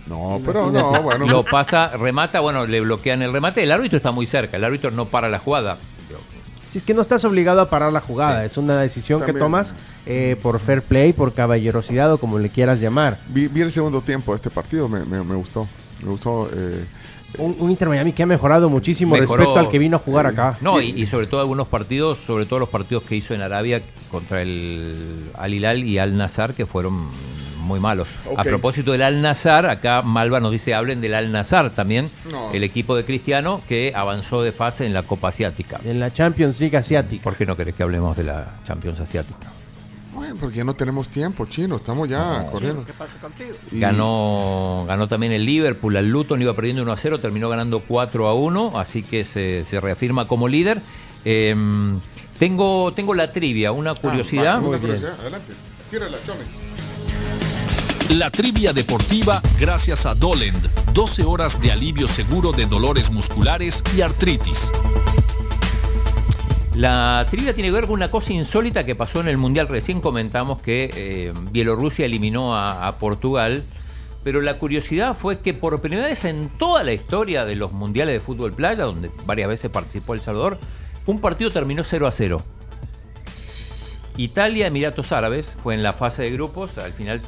No, 0.10 0.42
pero 0.46 0.72
no, 0.72 1.02
bueno. 1.04 1.28
Lo 1.28 1.46
pasa, 1.46 1.90
remata, 1.96 2.40
bueno, 2.40 2.66
le 2.66 2.82
bloquean 2.82 3.22
el 3.22 3.32
remate. 3.32 3.64
El 3.64 3.72
árbitro 3.72 3.98
está 3.98 4.12
muy 4.12 4.26
cerca, 4.26 4.58
el 4.58 4.64
árbitro 4.64 4.92
no 4.92 5.06
para 5.06 5.30
la 5.30 5.40
jugada. 5.40 5.78
Si 6.70 6.78
es 6.80 6.84
que 6.84 6.94
no 6.94 7.02
estás 7.02 7.24
obligado 7.26 7.62
a 7.62 7.70
parar 7.70 7.92
la 7.92 8.00
jugada, 8.02 8.46
es 8.46 8.56
una 8.58 8.80
decisión 8.80 9.24
que 9.24 9.34
tomas 9.34 9.74
eh, 10.06 10.36
por 10.42 10.60
fair 10.60 10.84
play, 10.84 11.14
por 11.14 11.34
caballerosidad 11.34 12.12
o 12.14 12.18
como 12.20 12.38
le 12.38 12.50
quieras 12.50 12.80
llamar. 12.80 13.18
Vi, 13.30 13.48
vi 13.48 13.62
el 13.62 13.72
segundo 13.72 14.02
tiempo 14.02 14.34
de 14.34 14.36
este 14.36 14.50
partido, 14.52 14.88
me, 14.88 15.04
me- 15.06 15.24
me 15.24 15.36
gustó. 15.36 15.68
Me 16.04 16.10
gustó. 16.12 16.48
eh, 16.54 16.86
Un, 17.40 17.56
un 17.60 17.72
Inter 17.72 17.90
Miami 17.90 18.14
que 18.14 18.22
ha 18.22 18.28
mejorado 18.28 18.70
muchísimo 18.70 19.16
Mejoró. 19.16 19.38
respecto 19.38 19.60
al 19.60 19.70
que 19.70 19.80
vino 19.80 19.98
a 19.98 20.00
jugar 20.00 20.28
acá. 20.28 20.58
No, 20.62 20.80
y, 20.80 20.90
y 20.92 21.06
sobre 21.08 21.26
todo 21.26 21.42
algunos 21.42 21.68
partidos, 21.68 22.20
sobre 22.20 22.46
todo 22.46 22.60
los 22.60 22.70
partidos 22.70 23.02
que 23.04 23.16
hizo 23.16 23.34
en 23.34 23.42
Arabia 23.42 23.82
contra 24.12 24.42
el 24.44 25.26
Al 25.40 25.52
Hilal 25.54 25.84
y 25.84 25.98
Al 25.98 26.18
Nazar, 26.18 26.54
que 26.54 26.68
fueron 26.68 27.08
muy 27.70 27.80
malos. 27.80 28.10
A 28.36 28.44
propósito 28.44 28.92
del 28.92 29.04
Al 29.04 29.22
Nazar, 29.22 29.66
acá 29.68 30.02
Malva 30.02 30.42
nos 30.42 30.52
dice 30.52 30.74
hablen 30.74 31.00
del 31.00 31.14
Al 31.14 31.32
Nazar 31.32 31.70
también, 31.70 32.10
No. 32.32 32.52
el 32.52 32.64
equipo 32.66 32.98
de 32.98 33.06
Cristiano 33.06 33.62
que 33.70 33.94
avanzó 33.96 34.42
de 34.42 34.52
fase 34.52 34.86
en 34.86 34.94
la 34.94 35.04
Copa 35.04 35.30
Asiática. 35.30 35.80
En 35.86 36.00
la 36.02 36.12
Champions 36.12 36.60
League 36.60 36.76
Asiática. 36.76 37.24
¿Por 37.24 37.36
qué 37.38 37.46
no 37.46 37.56
querés 37.56 37.76
que 37.76 37.84
hablemos 37.84 38.18
de 38.18 38.26
la 38.26 38.60
Champions 38.66 39.00
Asiática? 39.00 39.48
bueno, 40.12 40.36
porque 40.38 40.58
ya 40.58 40.64
no 40.66 40.74
tenemos 40.74 41.08
tiempo, 41.08 41.46
chino, 41.46 41.78
estamos 41.78 42.10
ya 42.10 42.46
corriendo. 42.52 42.84
¿Qué 42.86 42.92
pasa 42.92 43.18
contigo? 43.22 43.52
Y- 43.72 43.80
Ganó, 43.80 44.84
ganó 44.86 45.08
también 45.08 45.32
el 45.32 45.46
Liverpool, 45.46 45.96
al 45.96 46.10
Luton 46.10 46.42
iba 46.42 46.54
perdiendo 46.54 46.82
1 46.82 46.92
a 46.92 46.98
0, 46.98 47.20
terminó 47.22 47.48
ganando 47.48 47.80
4 47.88 48.28
a 48.28 48.34
1, 48.34 48.78
así 48.78 49.02
que 49.02 49.24
se, 49.24 49.64
se 49.64 49.80
reafirma 49.80 50.28
como 50.28 50.50
líder. 50.50 50.82
Eh, 51.24 51.56
tengo, 52.38 52.94
tengo 52.94 53.14
la 53.14 53.32
trivia, 53.32 53.72
una 53.72 53.94
curiosidad. 53.96 54.56
Ah, 54.58 54.60
va, 54.60 54.68
una 54.70 54.80
curiosidad, 54.80 55.18
adelante. 55.22 55.54
Tírala, 55.90 56.18
Chomes. 56.26 56.48
La 58.10 58.32
trivia 58.32 58.74
deportiva 58.74 59.40
gracias 59.60 60.08
a 60.08 60.16
Dolend. 60.16 60.68
12 60.94 61.24
horas 61.26 61.62
de 61.62 61.72
alivio 61.72 62.08
seguro 62.08 62.52
de 62.52 62.66
dolores 62.66 63.12
musculares 63.12 63.84
y 63.96 64.02
artritis. 64.02 64.72
La 66.74 67.24
trivia 67.30 67.54
tiene 67.54 67.70
que 67.70 67.74
ver 67.74 67.86
con 67.86 67.94
una 67.94 68.10
cosa 68.10 68.34
insólita 68.34 68.84
que 68.84 68.96
pasó 68.96 69.22
en 69.22 69.28
el 69.28 69.38
Mundial. 69.38 69.68
Recién 69.68 70.02
comentamos 70.02 70.60
que 70.60 70.90
eh, 70.96 71.34
Bielorrusia 71.52 72.06
eliminó 72.06 72.56
a, 72.56 72.88
a 72.88 72.98
Portugal, 72.98 73.64
pero 74.24 74.42
la 74.42 74.58
curiosidad 74.58 75.16
fue 75.16 75.42
que 75.42 75.54
por 75.54 75.80
primera 75.80 76.08
vez 76.08 76.26
en 76.26 76.50
toda 76.58 76.84
la 76.84 76.94
historia 76.94 77.46
de 77.46 77.56
los 77.56 77.74
Mundiales 77.74 78.16
de 78.16 78.22
Fútbol 78.22 78.54
Playa, 78.54 78.86
donde 78.86 79.12
varias 79.28 79.50
veces 79.50 79.70
participó 79.70 80.16
El 80.16 80.22
Salvador, 80.22 80.58
un 81.06 81.22
partido 81.22 81.52
terminó 81.52 81.84
0 81.84 82.08
a 82.08 82.12
0. 82.12 82.42
Italia, 84.18 84.66
Emiratos 84.66 85.12
Árabes, 85.12 85.56
fue 85.62 85.76
en 85.76 85.84
la 85.84 85.94
fase 85.94 86.24
de 86.24 86.32
grupos, 86.32 86.78
al 86.80 86.92
final, 86.92 87.22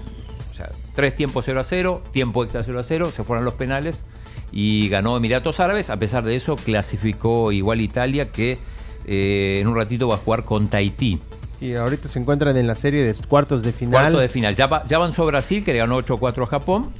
tres 0.94 1.16
tiempos 1.16 1.46
0 1.46 1.60
a 1.60 1.64
0, 1.64 2.04
tiempo 2.12 2.44
extra 2.44 2.64
0 2.64 2.80
a 2.80 2.84
0, 2.84 3.12
se 3.12 3.24
fueron 3.24 3.46
los 3.46 3.56
penales 3.56 4.04
y 4.52 4.90
ganó 4.90 5.18
Emiratos 5.18 5.60
Árabes. 5.60 5.90
A 5.90 5.98
pesar 5.98 6.24
de 6.24 6.36
eso, 6.36 6.56
clasificó 6.56 7.52
igual 7.52 7.82
Italia, 7.82 8.32
que 8.32 8.60
eh, 9.06 9.60
en 9.62 9.68
un 9.68 9.76
ratito 9.76 10.08
va 10.08 10.16
a 10.16 10.18
jugar 10.18 10.44
con 10.44 10.68
Tahití. 10.68 11.20
Y 11.60 11.76
ahorita 11.76 12.08
se 12.08 12.20
encuentran 12.20 12.58
en 12.58 12.66
la 12.66 12.76
serie 12.76 13.04
de 13.04 13.14
cuartos 13.28 13.62
de 13.62 13.72
final. 13.72 14.02
Cuarto 14.02 14.20
de 14.20 14.30
final. 14.30 14.56
Ya, 14.56 14.84
ya 14.88 14.98
avanzó 14.98 15.26
Brasil, 15.26 15.64
que 15.64 15.74
le 15.74 15.80
ganó 15.80 16.00
8-4 16.00 16.44
a 16.44 16.48
Japón. 16.48 16.92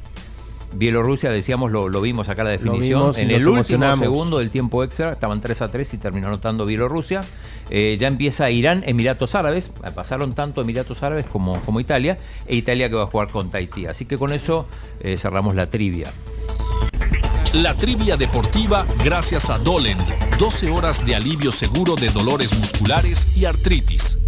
Bielorrusia, 0.74 1.30
decíamos, 1.30 1.72
lo, 1.72 1.90
lo 1.90 2.02
vimos 2.02 2.30
acá 2.30 2.44
la 2.44 2.52
definición. 2.52 3.14
en 3.18 3.32
el 3.32 3.48
último 3.48 3.96
segundo 3.98 4.40
del 4.40 4.52
tiempo 4.52 4.84
extra, 4.84 5.12
estaban 5.12 5.42
3 5.42 5.62
a 5.62 5.72
3 5.72 5.94
y 5.94 5.98
terminó 5.98 6.28
anotando 6.28 6.66
Bielorrusia. 6.66 7.22
Eh, 7.70 7.98
ya 8.00 8.08
empieza 8.08 8.50
Irán, 8.50 8.84
Emiratos 8.86 9.36
Árabes. 9.36 9.72
Pasaron 9.96 10.34
tanto 10.34 10.62
Emiratos 10.62 11.04
Árabes 11.04 11.26
como, 11.26 11.60
como 11.62 11.80
Italia. 11.80 12.18
E 12.48 12.56
Italia 12.56 12.90
que 12.90 12.96
va 12.96 13.04
a 13.04 13.08
jugar 13.08 13.30
con 13.30 13.50
Tahití. 13.50 13.86
Así 13.86 14.06
que 14.06 14.18
con 14.18 14.34
eso 14.34 14.68
eh, 15.00 15.18
cerramos 15.18 15.56
la 15.56 15.70
trivia. 15.70 16.12
La 17.54 17.74
trivia 17.74 18.16
deportiva 18.16 18.86
gracias 19.04 19.50
a 19.50 19.58
Dolend. 19.58 20.02
12 20.40 20.72
horas 20.72 21.04
de 21.06 21.16
alivio 21.16 21.52
seguro 21.52 21.96
de 21.96 22.08
dolores 22.10 22.58
musculares 22.58 23.36
y 23.36 23.44
artritis. 23.44 24.21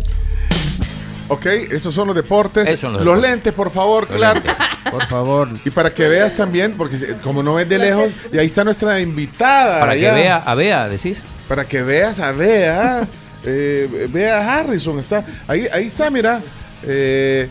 Ok, 1.30 1.46
esos 1.46 1.96
son 1.96 2.08
los 2.08 2.16
deportes. 2.16 2.66
Esos 2.68 2.80
son 2.82 2.94
los 2.94 3.04
los 3.06 3.16
deportes. 3.16 3.32
lentes, 3.32 3.54
por 3.54 3.70
favor, 3.72 4.08
Los 4.10 4.18
Clark. 4.18 4.44
Por 4.92 5.08
favor. 5.08 5.50
Y 5.66 5.70
para 5.70 5.90
que 5.94 6.08
veas 6.08 6.36
también, 6.36 6.74
porque 6.78 6.98
como 7.24 7.42
no 7.42 7.54
ves 7.56 7.68
de 7.70 7.80
lejos, 7.80 8.12
y 8.32 8.38
ahí 8.38 8.46
está 8.46 8.64
nuestra 8.64 9.00
invitada. 9.00 9.80
Para 9.80 9.94
que 9.96 10.12
vea 10.12 10.38
a 10.38 10.56
Bea, 10.56 10.88
decís. 10.90 11.24
Para 11.48 11.66
que 11.68 11.82
veas 11.82 12.20
a 12.20 12.32
Bea. 12.34 13.08
eh, 13.46 14.08
Bea 14.12 14.58
Harrison 14.60 15.00
está. 15.00 15.26
Ahí, 15.48 15.68
ahí 15.72 15.86
está, 15.86 16.10
mira. 16.10 16.42
Eh, 16.84 17.48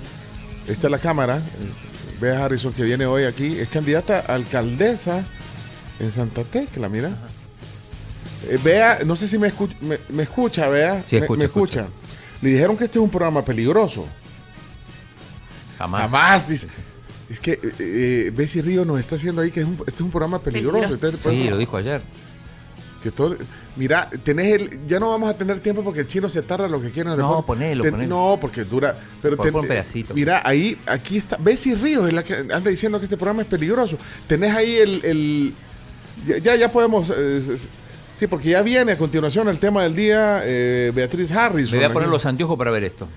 está 0.66 0.88
la 0.90 0.98
cámara. 0.98 1.40
Bea 2.20 2.44
Harrison 2.44 2.72
que 2.72 2.82
viene 2.82 3.06
hoy 3.06 3.24
aquí. 3.24 3.58
Es 3.58 3.68
candidata 3.70 4.24
a 4.28 4.34
alcaldesa 4.34 5.24
en 5.98 6.10
Santa 6.10 6.44
Tecla, 6.44 6.88
mira. 6.88 7.10
Eh, 8.48 8.58
Bea, 8.62 8.98
no 9.06 9.16
sé 9.16 9.26
si 9.28 9.38
me, 9.38 9.52
escu- 9.52 9.74
me, 9.80 9.98
me 10.10 10.24
escucha, 10.24 10.68
Bea. 10.68 11.02
Sí, 11.06 11.16
Me- 11.16 11.22
escucha, 11.22 11.38
me, 11.38 11.44
escucha. 11.46 11.86
Le 12.42 12.50
dijeron 12.50 12.76
que 12.76 12.84
este 12.84 12.98
es 12.98 13.02
un 13.02 13.10
programa 13.10 13.44
peligroso. 13.44 14.06
Jamás. 15.78 16.02
Jamás, 16.02 16.48
dice. 16.48 16.66
Es 17.30 17.40
que 17.40 17.52
eh, 17.52 17.58
eh, 17.78 18.32
Bessie 18.34 18.60
Río 18.62 18.84
nos 18.84 19.00
está 19.00 19.14
haciendo 19.14 19.40
ahí 19.42 19.50
que 19.50 19.60
es 19.60 19.66
un- 19.66 19.78
este 19.86 19.94
es 19.94 20.00
un 20.00 20.10
programa 20.10 20.38
peligroso. 20.40 20.94
Entonces, 20.94 21.20
por 21.20 21.32
Sí, 21.32 21.48
lo 21.48 21.56
dijo 21.56 21.76
ayer. 21.76 22.02
Que 23.02 23.10
todo, 23.10 23.36
mira, 23.74 24.08
tenés 24.22 24.54
el, 24.60 24.86
ya 24.86 25.00
no 25.00 25.08
vamos 25.10 25.28
a 25.28 25.34
tener 25.36 25.58
tiempo 25.58 25.82
porque 25.82 26.00
el 26.00 26.06
chino 26.06 26.28
se 26.28 26.40
tarda 26.42 26.68
lo 26.68 26.80
que 26.80 26.90
quiera. 26.90 27.16
No, 27.16 27.42
ponelo, 27.44 27.82
Ten- 27.82 27.92
ponelo. 27.92 28.14
No, 28.34 28.38
porque 28.40 28.62
dura. 28.64 28.96
Pero 29.20 29.36
ten- 29.38 29.54
un 29.54 29.66
pedacito. 29.66 30.14
Mira, 30.14 30.40
ahí, 30.44 30.78
aquí 30.86 31.16
está. 31.16 31.36
Bessie 31.38 31.74
Ríos 31.74 32.06
es 32.06 32.12
la 32.12 32.22
que 32.22 32.34
anda 32.34 32.70
diciendo 32.70 32.98
que 33.00 33.06
este 33.06 33.16
programa 33.16 33.42
es 33.42 33.48
peligroso. 33.48 33.96
Tenés 34.28 34.54
ahí 34.54 34.76
el. 34.76 35.04
el- 35.04 35.54
ya, 36.42 36.54
ya, 36.54 36.70
podemos. 36.70 37.10
eh, 37.16 37.56
sí, 38.14 38.26
porque 38.26 38.50
ya 38.50 38.62
viene 38.62 38.92
a 38.92 38.98
continuación 38.98 39.48
el 39.48 39.58
tema 39.58 39.82
del 39.82 39.94
día 39.94 40.42
eh, 40.44 40.92
Beatriz 40.94 41.30
Harris. 41.30 41.70
Me 41.72 41.78
voy 41.78 41.86
a 41.86 41.92
poner 41.92 42.08
los 42.08 42.24
anteojos 42.26 42.56
para 42.58 42.70
ver 42.70 42.84
esto. 42.84 43.08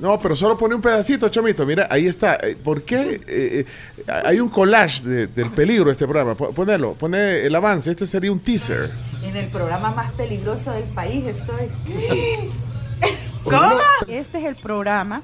No, 0.00 0.20
pero 0.20 0.36
solo 0.36 0.56
pone 0.56 0.76
un 0.76 0.80
pedacito, 0.80 1.28
Chomito. 1.28 1.66
Mira, 1.66 1.88
ahí 1.90 2.06
está. 2.06 2.36
Eh, 2.36 2.56
¿Por 2.62 2.82
qué? 2.82 3.20
Eh, 3.26 3.64
hay 4.24 4.38
un 4.38 4.48
collage 4.48 5.02
de- 5.02 5.26
del 5.26 5.50
peligro 5.50 5.86
de 5.86 5.92
este 5.92 6.04
programa. 6.06 6.36
Po- 6.36 6.52
Ponelo, 6.52 6.92
pone 6.94 7.40
el 7.44 7.52
avance. 7.54 7.90
Este 7.90 8.06
sería 8.06 8.30
un 8.30 8.38
teaser. 8.38 8.90
En 9.24 9.36
el 9.36 9.48
programa 9.48 9.90
más 9.90 10.12
peligroso 10.12 10.70
del 10.70 10.84
país 10.94 11.24
estoy. 11.26 11.66
¿Cómo? 13.44 13.70
Este 14.06 14.38
es 14.38 14.44
el 14.44 14.56
programa 14.56 15.22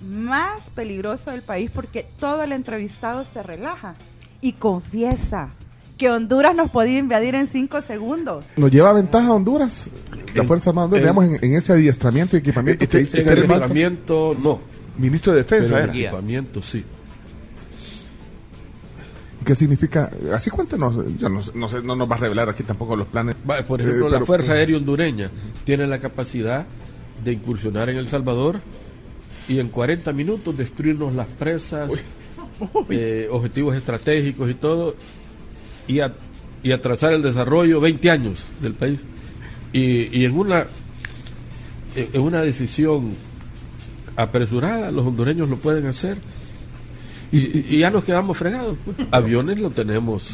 más 0.00 0.62
peligroso 0.74 1.30
del 1.30 1.42
país 1.42 1.70
porque 1.74 2.06
todo 2.20 2.42
el 2.42 2.52
entrevistado 2.52 3.24
se 3.24 3.42
relaja 3.42 3.94
y 4.40 4.52
confiesa 4.52 5.48
que 5.96 6.10
Honduras 6.10 6.54
nos 6.56 6.70
podía 6.70 6.98
invadir 6.98 7.34
en 7.34 7.46
cinco 7.46 7.80
segundos. 7.82 8.44
¿Nos 8.56 8.70
lleva 8.72 8.92
ventaja 8.92 9.30
Honduras? 9.32 9.86
La 10.34 10.44
Fuerza 10.44 10.70
Armada 10.70 10.86
Honduras, 10.86 11.02
digamos, 11.04 11.24
en, 11.26 11.44
en 11.44 11.56
ese 11.56 11.72
adiestramiento 11.72 12.36
y 12.36 12.40
equipamiento 12.40 12.88
que 12.88 12.98
dice 12.98 13.18
en 13.18 13.24
que 13.24 13.30
man- 13.30 13.38
adiestramiento, 13.38 14.36
no. 14.42 14.60
Ministro 14.98 15.32
de 15.32 15.38
Defensa 15.42 15.74
Pero 15.76 15.84
era. 15.92 15.92
equipamiento, 15.92 16.62
sí. 16.62 16.84
¿Qué 19.44 19.54
significa? 19.56 20.10
Así 20.32 20.50
cuéntanos. 20.50 20.96
Yo 21.18 21.28
no, 21.28 21.42
sé- 21.42 21.52
no 21.54 21.68
sé, 21.68 21.82
no 21.82 21.96
nos 21.96 22.08
va 22.10 22.14
a 22.14 22.18
revelar 22.18 22.48
aquí 22.48 22.62
tampoco 22.62 22.94
los 22.94 23.08
planes. 23.08 23.34
Por 23.66 23.80
ejemplo, 23.80 24.06
Eh, 24.08 24.10
la 24.10 24.20
Fuerza 24.24 24.52
Aérea 24.52 24.76
Hondureña 24.76 25.30
tiene 25.64 25.86
la 25.88 25.98
capacidad 25.98 26.64
de 27.24 27.32
incursionar 27.32 27.88
en 27.90 27.96
El 27.96 28.08
Salvador 28.08 28.60
y 29.48 29.58
en 29.58 29.68
40 29.68 30.12
minutos 30.12 30.56
destruirnos 30.56 31.14
las 31.14 31.26
presas, 31.26 31.90
eh, 32.90 33.28
objetivos 33.32 33.74
estratégicos 33.76 34.48
y 34.48 34.54
todo, 34.54 34.94
y, 35.86 36.00
a- 36.00 36.14
y 36.62 36.72
atrasar 36.72 37.12
el 37.12 37.22
desarrollo 37.22 37.80
20 37.80 38.10
años 38.10 38.38
del 38.60 38.74
país. 38.74 39.00
Y, 39.72 40.16
y 40.20 40.24
en 40.24 40.36
una 40.36 40.66
en 41.94 42.20
una 42.22 42.40
decisión 42.40 43.14
apresurada, 44.16 44.90
los 44.90 45.06
hondureños 45.06 45.48
lo 45.48 45.56
pueden 45.56 45.86
hacer. 45.86 46.18
Y, 47.30 47.76
y 47.76 47.78
ya 47.80 47.90
nos 47.90 48.04
quedamos 48.04 48.36
fregados. 48.36 48.76
pues. 48.84 48.96
Aviones 49.10 49.58
lo 49.60 49.70
tenemos. 49.70 50.30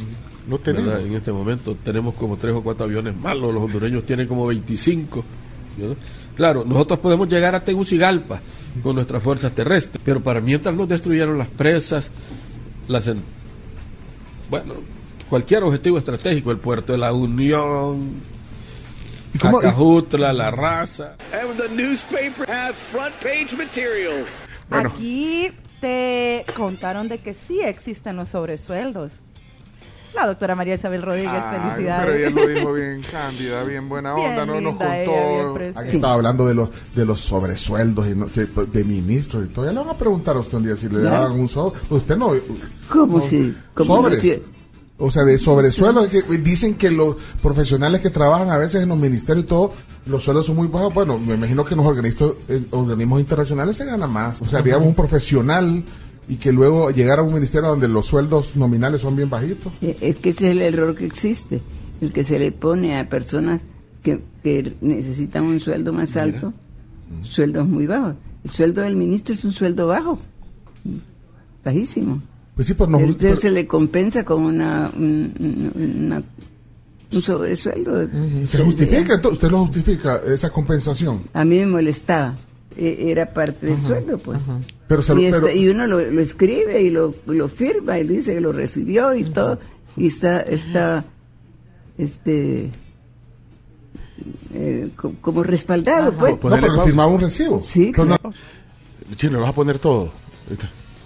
Lo 0.49 0.59
tenemos. 0.59 0.87
¿verdad? 0.89 1.07
En 1.07 1.15
este 1.15 1.33
momento 1.33 1.77
tenemos 1.85 2.15
como 2.15 2.37
tres 2.37 2.55
o 2.55 2.63
cuatro 2.63 2.87
aviones 2.87 3.17
malos. 3.17 3.53
Los 3.55 3.65
hondureños 3.65 4.05
tienen 4.05 4.27
como 4.27 4.47
25. 4.47 5.25
¿verdad? 5.79 5.97
Claro, 6.37 6.65
nosotros 6.65 6.99
podemos 7.01 7.29
llegar 7.29 7.55
a 7.55 7.65
Tegucigalpa 7.65 8.41
con 8.83 8.95
nuestras 8.97 9.23
fuerzas 9.23 9.53
terrestres, 9.53 10.01
pero 10.05 10.23
para 10.23 10.41
mientras 10.41 10.75
nos 10.77 10.89
destruyeron 10.89 11.39
las 11.39 11.49
presas, 11.49 12.11
las 12.87 13.07
en- 13.09 13.23
bueno, 14.51 14.75
cualquier 15.29 15.63
objetivo 15.63 15.99
estratégico, 15.99 16.51
el 16.51 16.59
puerto 16.59 16.93
de 16.93 16.99
la 16.99 17.13
Unión, 17.13 18.21
Acajutla, 19.43 20.33
la 20.33 20.51
raza. 20.51 21.17
And 21.33 21.57
the 21.61 21.69
newspaper 21.69 22.49
have 22.51 22.75
front 22.75 23.15
page 23.23 23.55
material. 23.57 24.25
Aquí 24.71 25.51
te 25.81 26.45
contaron 26.57 27.09
de 27.09 27.19
que 27.19 27.35
sí 27.35 27.61
existen 27.61 28.17
los 28.17 28.31
sobresueldos. 28.31 29.13
La 30.15 30.27
doctora 30.27 30.55
María 30.57 30.75
Isabel 30.75 31.03
Rodríguez, 31.03 31.31
Ay, 31.31 31.61
felicidades. 31.61 32.07
Pero 32.07 32.17
ella 32.19 32.31
lo 32.31 32.47
dijo 32.49 32.73
bien 32.75 33.03
cándida, 33.03 33.63
bien 33.65 33.89
buena 33.89 34.15
Bien 34.15 34.31
onda, 34.31 34.47
no 34.47 34.61
nos 34.61 34.81
ella, 34.81 35.05
contó. 35.05 35.79
Aquí 35.81 35.97
estaba 35.97 36.15
hablando 36.15 36.47
de 36.47 36.55
los 36.55 36.71
de 36.97 37.05
los 37.05 37.21
sobresueldos 37.21 38.09
y 38.09 38.15
no- 38.15 38.27
que- 38.27 38.47
de 38.47 38.85
ministros 38.85 39.45
y 39.45 39.49
todo. 39.53 39.67
Ya 39.67 39.73
le 39.73 39.79
van 39.81 39.91
a 39.91 39.95
preguntar 39.99 40.35
a 40.37 40.41
usted 40.41 40.57
un 40.57 40.65
día 40.65 40.75
si 40.77 40.89
le 40.89 41.01
daban 41.03 41.33
un 41.33 41.49
sobre. 41.49 41.79
Usted 41.91 42.17
no. 42.17 42.33
¿Cómo 42.89 43.19
no- 43.19 43.25
si? 43.25 43.55
¿Cómo 43.75 43.97
no 43.97 44.03
sobres. 44.05 44.21
si- 44.23 44.43
O 44.99 45.11
sea, 45.11 45.23
de 45.25 45.39
sobresueldos. 45.39 46.09
que 46.09 46.23
dicen 46.39 46.75
que 46.75 46.91
los 46.91 47.17
profesionales 47.41 48.01
que 48.01 48.11
trabajan 48.11 48.51
a 48.51 48.59
veces 48.59 48.83
en 48.83 48.89
los 48.89 48.99
ministerios 48.99 49.45
y 49.45 49.49
todo, 49.49 49.73
los 50.07 50.25
sueldos 50.25 50.47
son 50.47 50.57
muy 50.57 50.67
bajos. 50.69 50.93
Bueno, 50.93 51.19
me 51.19 51.35
imagino 51.35 51.65
que 51.65 51.75
en 51.75 51.79
los 51.79 51.87
organismos, 51.87 52.35
en 52.49 52.67
organismos 52.71 53.21
internacionales 53.21 53.77
se 53.77 53.85
gana 53.85 54.07
más. 54.07 54.43
O 54.43 54.47
sea, 54.47 54.61
digamos, 54.61 54.89
un 54.89 54.95
profesional 54.95 55.85
y 56.29 56.37
que 56.37 56.53
luego 56.53 56.91
llegar 56.91 57.21
a 57.21 57.23
un 57.23 57.33
ministerio 57.33 57.69
donde 57.69 57.89
los 57.89 58.07
sueldos 58.07 58.57
nominales 58.57 59.01
son 59.01 59.17
bien 59.17 59.31
bajitos. 59.31 59.73
Eh, 59.81 59.97
Es 60.01 60.17
que 60.17 60.31
ese 60.31 60.47
es 60.47 60.51
el 60.53 60.63
error 60.63 60.95
que 60.95 61.07
existe, 61.07 61.61
el 62.01 62.13
que 62.13 62.25
se 62.25 62.39
le 62.39 62.53
pone 62.53 62.99
a 62.99 63.09
personas 63.09 63.63
que, 64.03 64.21
que 64.43 64.75
necesitan 64.81 65.45
un 65.45 65.61
sueldo 65.61 65.93
más 65.93 66.17
alto, 66.17 66.53
sueldos 67.23 67.67
muy 67.67 67.87
bajos. 67.87 68.15
El 68.45 68.51
sueldo 68.51 68.83
del 68.83 68.97
ministro 68.97 69.35
es 69.35 69.45
un 69.45 69.53
sueldo 69.53 69.87
bajo, 69.87 70.19
bajísimo. 71.65 72.21
Pues 72.59 72.67
sí, 72.67 72.75
pues 72.75 72.91
no. 72.91 72.99
Entonces 72.99 73.39
se 73.39 73.53
le 73.53 73.69
compensa 73.69 74.25
con 74.25 74.43
una, 74.43 74.91
un, 74.97 75.33
un- 75.39 76.03
una- 76.07 76.23
un 77.13 77.23
sobresueldo. 77.23 78.09
¿Se 78.49 78.65
justifica? 78.65 79.15
Entonces, 79.15 79.33
¿Usted 79.35 79.49
lo 79.53 79.61
justifica, 79.61 80.21
esa 80.27 80.51
compensación? 80.51 81.23
A 81.35 81.45
mí 81.45 81.57
me 81.61 81.67
molestaba, 81.67 82.35
e- 82.77 83.11
era 83.13 83.33
parte 83.33 83.67
del 83.67 83.77
Ajá, 83.77 83.87
sueldo, 83.87 84.19
pues. 84.19 84.41
Pero 84.89 85.03
se 85.03 85.15
lo- 85.15 85.21
y, 85.21 85.27
está- 85.27 85.41
pero- 85.41 85.55
y 85.57 85.69
uno 85.69 85.87
lo, 85.87 86.01
lo 86.01 86.21
escribe 86.21 86.83
y 86.83 86.91
lo, 86.91 87.15
lo 87.27 87.49
firma 87.49 87.97
y 88.01 88.09
dice 88.09 88.35
que 88.35 88.41
lo 88.41 88.51
recibió 88.51 89.15
y 89.15 89.23
todo, 89.31 89.61
y 89.97 90.09
está, 90.09 90.41
está 90.41 91.05
este, 91.97 92.71
eh, 94.53 94.89
co- 94.97 95.15
como 95.21 95.45
respaldado, 95.45 96.13
pues. 96.13 96.33
No, 96.33 96.41
pero 96.41 96.81
firmaba 96.83 97.13
un 97.13 97.21
recibo. 97.21 97.61
Sí, 97.61 97.93
Pero 97.95 98.05
no- 98.07 98.19
claro. 98.19 98.35
Chino, 99.15 99.35
le 99.35 99.39
vas 99.43 99.51
a 99.51 99.55
poner 99.55 99.79
todo. 99.79 100.11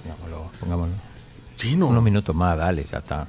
Pongámoslo, 0.02 0.50
pongámoslo. 0.58 0.94
Chino. 1.62 1.86
Unos 1.86 2.02
minutos 2.02 2.34
más, 2.34 2.56
dale, 2.58 2.84
ya 2.84 2.98
está. 2.98 3.26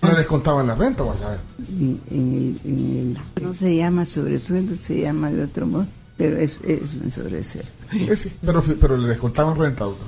No 0.00 0.10
le 0.12 0.18
descontaban 0.18 0.66
la 0.66 0.74
renta, 0.76 1.02
vas 1.02 1.20
a 1.22 1.30
ver. 1.30 1.40
En- 1.68 2.00
en 2.10 2.34
el- 2.34 2.60
en 2.70 3.16
el- 3.36 3.42
no 3.42 3.52
se 3.52 3.74
llama 3.76 4.04
sobresueldo, 4.04 4.76
se 4.76 5.00
llama 5.00 5.30
de 5.32 5.42
otro 5.42 5.66
modo, 5.66 5.86
pero 6.16 6.36
es, 6.36 6.60
es 6.64 6.94
un 6.94 7.10
sobresueldo. 7.10 7.68
Sí, 8.16 8.32
pero, 8.44 8.62
pero 8.80 8.96
le 8.96 9.08
descontaban 9.08 9.58
renta, 9.58 9.84
doctor. 9.84 10.06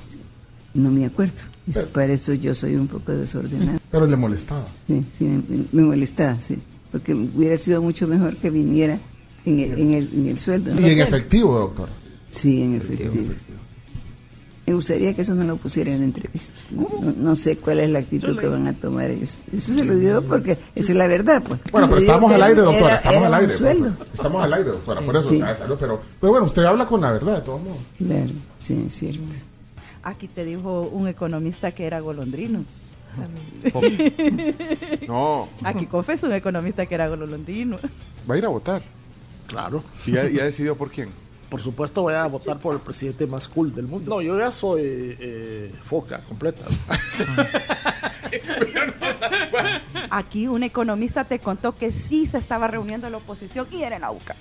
No 0.74 0.90
me 0.90 1.04
acuerdo. 1.06 1.32
Es- 1.66 1.84
para 1.86 2.12
eso 2.12 2.32
yo 2.34 2.54
soy 2.54 2.76
un 2.76 2.86
poco 2.86 3.10
desordenado. 3.12 3.80
Pero 3.90 4.06
le 4.06 4.14
molestaba. 4.16 4.66
Sí, 4.86 5.04
sí, 5.18 5.24
me, 5.24 5.64
me 5.72 5.82
molestaba, 5.82 6.40
sí. 6.40 6.56
Porque 6.92 7.12
hubiera 7.14 7.56
sido 7.56 7.82
mucho 7.82 8.06
mejor 8.06 8.36
que 8.36 8.50
viniera 8.50 8.96
en 9.44 9.58
el, 9.58 9.72
en 9.78 9.94
el, 9.94 10.10
en 10.14 10.26
el 10.28 10.38
sueldo. 10.38 10.72
Y 10.80 10.90
en 10.90 11.00
efectivo, 11.00 11.58
doctor. 11.58 11.88
Sí, 12.30 12.62
en 12.62 12.74
efectivo. 12.76 13.32
Me 14.70 14.76
gustaría 14.76 15.12
que 15.14 15.22
eso 15.22 15.34
me 15.34 15.44
lo 15.44 15.56
pusiera 15.56 15.90
en 15.92 15.98
la 15.98 16.04
entrevista. 16.04 16.54
No, 16.70 16.86
no 17.16 17.34
sé 17.34 17.56
cuál 17.56 17.80
es 17.80 17.90
la 17.90 17.98
actitud 17.98 18.38
que 18.38 18.46
van 18.46 18.68
a 18.68 18.72
tomar 18.72 19.10
ellos. 19.10 19.40
Eso 19.52 19.74
se 19.74 19.84
lo 19.84 19.96
digo 19.96 20.22
porque 20.22 20.52
esa 20.76 20.92
es 20.92 20.96
la 20.96 21.08
verdad, 21.08 21.42
pues. 21.42 21.58
Bueno, 21.72 21.88
pero 21.88 21.98
estamos 22.00 22.30
al 22.32 22.40
aire, 22.44 22.60
doctora. 22.60 22.86
era- 22.86 22.94
Estamos 22.94 23.18
era 23.18 23.26
al 23.26 23.34
aire. 23.34 23.58
sueldo. 23.58 23.96
Estamos 24.14 24.44
al 24.44 24.52
aire, 24.54 24.68
doctora. 24.70 25.00
Por 25.00 25.16
eso, 25.16 25.28
Sí. 25.28 25.40
salud, 25.40 25.76
pero, 25.80 26.00
pero 26.20 26.30
bueno, 26.30 26.46
usted 26.46 26.62
habla 26.62 26.86
con 26.86 27.00
la 27.00 27.10
verdad, 27.10 27.38
de 27.38 27.42
todos 27.42 27.60
modos. 27.62 27.78
Claro, 27.98 28.30
sí, 28.58 28.80
es 28.86 28.94
cierto. 28.94 29.22
Aquí 30.04 30.28
te 30.28 30.44
dijo 30.44 30.82
un 30.82 31.08
economista 31.08 31.72
que 31.72 31.84
era 31.84 31.98
golondrino. 31.98 32.64
No. 35.08 35.48
Aquí 35.64 35.86
confesó 35.86 36.26
un 36.28 36.34
economista 36.34 36.86
que 36.86 36.94
era 36.94 37.08
golondrino. 37.08 37.76
Va 38.30 38.36
a 38.36 38.38
ir 38.38 38.44
a 38.44 38.48
votar. 38.50 38.82
Claro. 39.48 39.82
¿Y 40.06 40.12
ya, 40.12 40.28
ya 40.28 40.44
decidió 40.44 40.76
por 40.76 40.90
quién? 40.92 41.08
Por 41.50 41.60
supuesto 41.60 42.02
voy 42.02 42.14
a 42.14 42.26
votar 42.26 42.58
por 42.58 42.74
el 42.74 42.80
presidente 42.80 43.26
más 43.26 43.48
cool 43.48 43.74
del 43.74 43.88
mundo. 43.88 44.14
No, 44.14 44.22
yo 44.22 44.38
ya 44.38 44.50
soy 44.52 45.16
eh, 45.18 45.74
foca 45.82 46.22
completa. 46.22 46.64
Aquí 50.10 50.48
un 50.48 50.62
economista 50.62 51.24
te 51.24 51.38
contó 51.38 51.76
que 51.76 51.92
sí 51.92 52.26
se 52.26 52.38
estaba 52.38 52.66
reuniendo 52.66 53.08
la 53.10 53.18
oposición 53.18 53.66
y 53.70 53.82
era 53.82 53.96
en 53.96 54.02
la 54.02 54.10
UCA. 54.10 54.36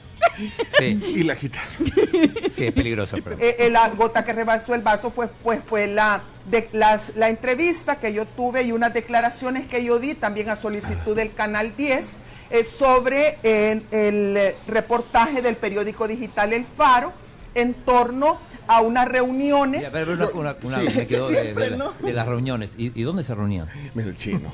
Sí. 0.77 1.01
Y 1.15 1.23
la 1.23 1.35
quitaron. 1.35 1.69
Sí, 2.55 2.65
es 2.65 2.73
peligroso. 2.73 3.17
Pero... 3.23 3.37
Eh, 3.39 3.55
eh, 3.59 3.69
la 3.69 3.89
gota 3.89 4.23
que 4.23 4.33
rebalsó 4.33 4.73
el 4.73 4.81
vaso 4.81 5.11
fue, 5.11 5.27
pues, 5.27 5.61
fue 5.63 5.87
la, 5.87 6.21
de, 6.49 6.67
las, 6.73 7.15
la 7.15 7.29
entrevista 7.29 7.99
que 7.99 8.11
yo 8.13 8.25
tuve 8.25 8.63
y 8.63 8.71
unas 8.71 8.93
declaraciones 8.93 9.67
que 9.67 9.83
yo 9.83 9.99
di 9.99 10.15
también 10.15 10.49
a 10.49 10.55
solicitud 10.55 11.15
del 11.15 11.33
Canal 11.33 11.75
10 11.75 12.17
eh, 12.51 12.63
sobre 12.63 13.37
eh, 13.43 13.81
el 13.91 14.35
eh, 14.35 14.55
reportaje 14.67 15.43
del 15.43 15.55
periódico 15.55 16.07
digital 16.07 16.51
El 16.51 16.65
Faro 16.65 17.13
en 17.55 17.73
torno 17.73 18.37
a 18.67 18.81
unas 18.81 19.07
reuniones. 19.07 19.81
Ya, 19.83 19.89
pero 19.91 20.13
una, 20.13 20.27
una- 20.29 20.55
una- 20.61 20.79
Sí, 20.91 20.97
me 20.97 21.07
quedó 21.07 21.27
de, 21.29 21.33
siempre, 21.41 21.63
de 21.65 21.69
la- 21.71 21.77
¿no? 21.77 21.93
de 21.99 22.13
las 22.13 22.27
reuniones. 22.27 22.71
¿Y, 22.77 22.91
y 22.99 23.03
dónde 23.03 23.23
se 23.23 23.33
reunían? 23.35 23.67
El 23.95 24.15
chino. 24.17 24.51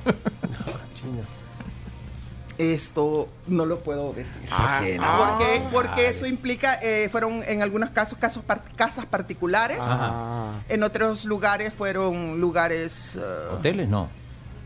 Esto 2.58 3.28
no 3.48 3.66
lo 3.66 3.80
puedo 3.80 4.14
decir. 4.14 4.42
Ah, 4.50 4.78
¿Por 4.80 4.88
qué 4.88 5.60
no? 5.60 5.70
Porque, 5.72 6.08
eso 6.08 6.26
implica, 6.26 6.76
eh, 6.82 7.10
fueron 7.12 7.44
en 7.46 7.62
algunos 7.62 7.90
casos, 7.90 8.18
casos 8.18 8.44
par- 8.44 8.64
casas 8.78 9.06
particulares. 9.06 9.80
Ajá. 9.82 10.52
En 10.70 10.84
otros 10.84 11.26
lugares 11.26 11.74
fueron 11.74 12.40
lugares... 12.40 13.18
eh, 13.18 13.54
¿Hoteles? 13.54 13.90
No. 13.90 14.08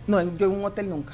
no, 0.06 0.22
yo 0.22 0.46
en 0.46 0.52
un 0.52 0.66
hotel 0.66 0.88
nunca. 0.88 1.14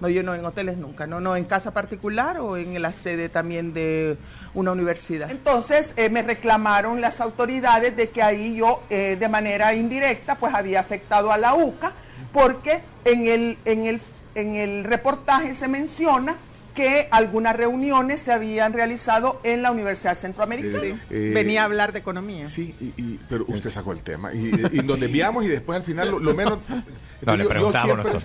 No, 0.00 0.08
yo 0.08 0.24
no 0.24 0.34
en 0.34 0.44
hoteles 0.44 0.76
nunca, 0.76 1.06
no, 1.06 1.20
no, 1.20 1.36
en 1.36 1.44
casa 1.44 1.72
particular 1.72 2.38
o 2.40 2.56
en 2.56 2.80
la 2.82 2.92
sede 2.92 3.28
también 3.28 3.72
de 3.72 4.16
una 4.54 4.72
universidad. 4.72 5.30
Entonces 5.30 5.94
eh, 5.96 6.08
me 6.10 6.22
reclamaron 6.22 7.00
las 7.00 7.20
autoridades 7.20 7.96
de 7.96 8.10
que 8.10 8.22
ahí 8.22 8.56
yo 8.56 8.82
eh, 8.90 9.16
de 9.18 9.28
manera 9.28 9.74
indirecta 9.74 10.34
pues 10.36 10.54
había 10.54 10.80
afectado 10.80 11.32
a 11.32 11.38
la 11.38 11.54
UCA 11.54 11.92
porque 12.32 12.80
en 13.04 13.26
el, 13.26 13.58
en 13.64 13.86
el, 13.86 14.00
en 14.34 14.54
el 14.56 14.84
reportaje 14.84 15.54
se 15.54 15.68
menciona 15.68 16.36
que 16.74 17.06
algunas 17.10 17.54
reuniones 17.54 18.22
se 18.22 18.32
habían 18.32 18.72
realizado 18.72 19.38
en 19.44 19.60
la 19.60 19.70
Universidad 19.70 20.14
Centroamericana. 20.16 20.98
Eh, 21.10 21.30
Venía 21.34 21.60
a 21.60 21.64
hablar 21.66 21.92
de 21.92 21.98
economía. 21.98 22.46
Sí, 22.46 22.74
y, 22.80 23.02
y- 23.02 23.20
pero 23.28 23.44
usted 23.46 23.68
sacó 23.68 23.92
el 23.92 24.00
tema. 24.02 24.32
Y, 24.32 24.46
y 24.72 24.78
donde 24.82 25.04
enviamos 25.04 25.44
y 25.44 25.48
después 25.48 25.76
al 25.76 25.82
final 25.84 26.10
lo, 26.10 26.18
lo 26.18 26.32
menos... 26.34 26.60
No, 27.26 27.36
le 27.36 27.44
yo- 27.44 27.50
siempre- 27.72 27.94
nosotros. 27.96 28.22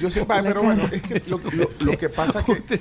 Yo 0.00 0.10
siempre, 0.12 0.36
pero 0.44 0.62
bueno, 0.62 0.88
es 0.92 1.02
que 1.02 1.20
lo, 1.30 1.38
lo- 1.52 1.70
lo 1.80 1.98
que 1.98 2.08
pasa 2.08 2.44
que... 2.44 2.80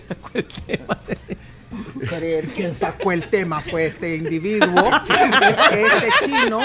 creer 2.08 2.46
quién 2.48 2.76
sacó 2.76 3.12
el 3.12 3.30
tema 3.30 3.62
fue 3.62 3.86
este 3.88 4.16
individuo, 4.16 4.90
este 5.72 6.26
chino. 6.26 6.60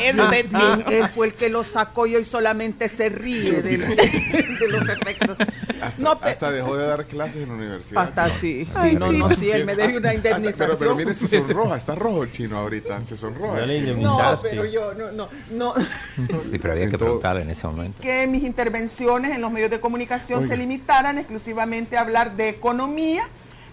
Este 0.00 0.48
chino, 0.48 0.84
él 0.90 1.08
fue 1.14 1.26
el 1.28 1.34
que 1.34 1.48
lo 1.48 1.64
sacó 1.64 2.06
y 2.06 2.16
hoy 2.16 2.24
solamente 2.24 2.88
se 2.88 3.08
ríe 3.08 3.62
de 3.62 3.78
los 3.78 4.88
efectos. 4.88 5.36
Hasta, 5.82 6.00
No, 6.02 6.18
pe- 6.18 6.28
hasta 6.28 6.52
dejó 6.52 6.76
de 6.76 6.86
dar 6.86 7.04
clases 7.06 7.42
en 7.42 7.48
la 7.48 7.54
universidad. 7.56 8.02
Hasta 8.04 8.28
sí, 8.36 8.68
Ay, 8.74 8.90
sí, 8.90 8.96
no, 8.96 9.10
no, 9.10 9.28
sí, 9.34 9.50
él 9.50 9.64
me 9.64 9.74
debe 9.74 9.96
una 9.96 10.10
Hasta- 10.10 10.22
Pero, 10.22 10.36
indemnización. 10.36 10.76
pero 10.78 10.94
mire, 10.94 11.12
se 11.14 11.26
sonroja, 11.26 11.76
está 11.76 11.94
rojo 11.96 12.22
el 12.22 12.30
chino 12.30 12.56
ahorita, 12.58 13.02
se 13.02 13.16
sonroja. 13.16 13.66
No, 13.66 14.38
pero 14.42 14.64
yo 14.64 14.94
no, 14.94 15.10
no, 15.10 15.28
no. 15.50 15.74
Sí, 16.50 16.58
pero 16.60 16.74
había 16.74 16.88
que 16.88 16.98
preguntarle 16.98 17.42
en 17.42 17.50
ese 17.50 17.66
momento. 17.66 18.00
que 18.00 18.26
mis 18.28 18.44
intervenciones 18.44 19.32
en 19.34 19.40
los 19.40 19.50
medios 19.50 19.70
de 19.70 19.80
comunicación 19.80 20.40
Oiga. 20.44 20.54
se 20.54 20.56
limitaran 20.56 21.18
exclusivamente 21.18 21.96
a 21.96 22.02
hablar 22.02 22.36
de 22.36 22.48
economía 22.50 23.24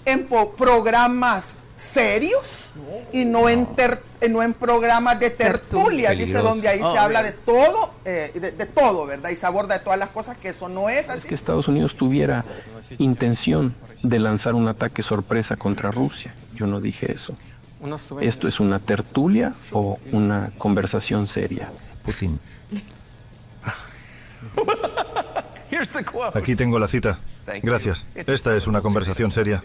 en 0.05 0.27
programas 0.57 1.57
serios 1.75 2.73
y 3.13 3.23
no 3.25 3.47
en 3.47 3.65
ter- 3.75 4.01
eh, 4.19 4.27
no 4.27 4.43
en 4.43 4.53
programas 4.53 5.17
de 5.19 5.29
tertulia, 5.29 6.11
dice 6.11 6.39
donde 6.39 6.67
ahí 6.67 6.79
se 6.79 6.83
Ah, 6.97 7.03
habla 7.05 7.21
bien. 7.21 7.33
de 7.33 7.39
todo, 7.45 7.93
eh, 8.03 8.31
de, 8.33 8.51
de 8.51 8.65
todo, 8.65 9.05
¿verdad? 9.05 9.29
Y 9.29 9.35
se 9.37 9.45
aborda 9.45 9.77
de 9.77 9.83
todas 9.83 9.97
las 9.97 10.09
cosas 10.09 10.35
que 10.37 10.49
eso 10.49 10.67
no 10.67 10.89
es 10.89 11.05
es 11.05 11.09
así. 11.09 11.27
que 11.27 11.35
Estados 11.35 11.67
Unidos 11.69 11.95
tuviera 11.95 12.43
intención 12.97 13.75
de 14.03 14.19
lanzar 14.19 14.55
un 14.55 14.67
ataque 14.67 15.03
sorpresa 15.03 15.55
contra 15.55 15.89
Rusia. 15.91 16.33
Yo 16.53 16.67
no 16.67 16.81
dije 16.81 17.13
eso. 17.13 17.33
¿Esto 18.19 18.49
es 18.49 18.59
una 18.59 18.79
tertulia 18.79 19.53
o 19.71 19.99
una 20.11 20.51
conversación 20.57 21.27
seria? 21.27 21.69
Putin. 22.03 22.39
Aquí 26.33 26.55
tengo 26.55 26.77
la 26.79 26.87
cita. 26.87 27.19
Gracias. 27.63 28.05
Esta 28.15 28.55
es 28.55 28.67
una 28.67 28.81
conversación 28.81 29.31
seria. 29.31 29.63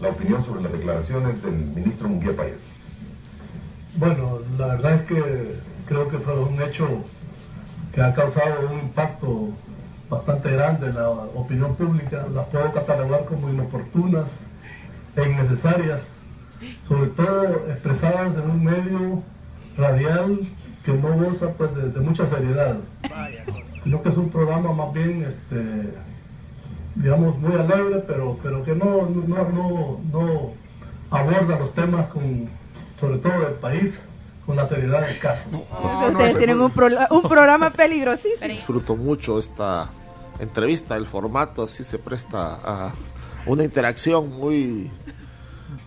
La 0.00 0.08
opinión 0.08 0.42
sobre 0.42 0.62
las 0.62 0.72
declaraciones 0.72 1.42
del 1.42 1.52
ministro 1.52 2.08
Munguía 2.08 2.34
Páez. 2.36 2.62
Bueno, 3.96 4.40
la 4.58 4.66
verdad 4.68 4.94
es 4.94 5.02
que 5.02 5.54
creo 5.86 6.08
que 6.08 6.18
fue 6.18 6.38
un 6.38 6.60
hecho 6.62 6.86
que 7.92 8.02
ha 8.02 8.14
causado 8.14 8.68
un 8.68 8.80
impacto 8.80 9.50
bastante 10.08 10.50
grande 10.50 10.88
en 10.88 10.94
la 10.94 11.10
opinión 11.10 11.74
pública. 11.76 12.26
Las 12.32 12.46
puedo 12.48 12.72
catalogar 12.72 13.24
como 13.24 13.50
inoportunas 13.50 14.26
e 15.16 15.28
innecesarias, 15.28 16.00
sobre 16.86 17.10
todo 17.10 17.68
expresadas 17.70 18.34
en 18.34 18.50
un 18.50 18.64
medio 18.64 19.22
radial 19.76 20.48
que 20.84 20.92
no 20.92 21.16
goza 21.16 21.50
pues, 21.52 21.74
de, 21.74 21.90
de 21.90 22.00
mucha 22.00 22.26
seriedad. 22.26 22.78
Creo 23.82 24.02
que 24.02 24.08
es 24.08 24.16
un 24.16 24.30
programa 24.30 24.72
más 24.72 24.92
bien, 24.92 25.22
este, 25.22 25.94
digamos, 26.96 27.38
muy 27.38 27.54
alegre, 27.54 28.02
pero, 28.06 28.36
pero 28.42 28.62
que 28.64 28.74
no, 28.74 29.08
no, 29.08 29.48
no, 29.48 30.00
no 30.12 30.50
aborda 31.10 31.58
los 31.58 31.72
temas 31.74 32.08
con, 32.10 32.48
sobre 32.98 33.18
todo 33.18 33.40
del 33.40 33.54
país, 33.54 33.94
con 34.44 34.56
la 34.56 34.66
seriedad 34.68 35.06
del 35.06 35.18
caso. 35.18 35.42
Ustedes 36.10 36.38
tienen 36.38 36.60
un, 36.60 36.70
pro- 36.70 36.88
un 37.10 37.22
programa 37.22 37.70
peligrosísimo. 37.70 38.48
Disfruto 38.48 38.96
mucho 38.96 39.38
esta 39.38 39.88
entrevista, 40.40 40.96
el 40.96 41.06
formato 41.06 41.62
así 41.62 41.82
se 41.84 41.98
presta 41.98 42.54
a 42.64 42.92
una 43.46 43.64
interacción 43.64 44.30
muy, 44.30 44.90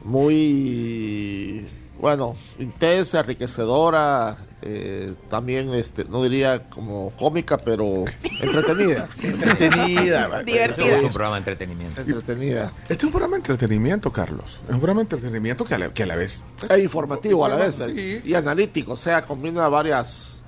muy, 0.03 1.65
bueno, 1.99 2.35
intensa, 2.59 3.19
enriquecedora, 3.19 4.37
eh, 4.61 5.13
también, 5.29 5.73
este, 5.73 6.05
no 6.05 6.23
diría 6.23 6.63
como 6.69 7.11
cómica, 7.11 7.57
pero 7.57 8.05
entretenida. 8.41 9.07
Entretenida. 9.21 10.41
Es 10.45 11.03
un 11.03 11.09
programa 11.13 11.35
de 11.35 11.39
entretenimiento. 11.39 12.01
Entretenida. 12.01 12.71
Este 12.83 12.93
es 12.93 13.03
un 13.03 13.11
programa 13.11 13.35
de 13.35 13.39
entretenimiento, 13.39 14.11
Carlos. 14.11 14.61
Es 14.67 14.73
un 14.73 14.79
programa 14.79 14.99
de 14.99 15.03
entretenimiento 15.03 15.65
que 15.65 15.75
a 15.75 15.77
la, 15.77 15.89
que 15.93 16.03
a 16.03 16.05
la 16.05 16.15
vez... 16.15 16.43
pues, 16.57 16.71
Es 16.71 16.79
informativo 16.79 17.45
a 17.45 17.49
la 17.49 17.55
vez 17.55 17.75
Sí. 17.75 18.21
y 18.25 18.33
analítico, 18.33 18.93
o 18.93 18.97
sea, 18.97 19.21
combina 19.23 19.67
varias 19.69 20.38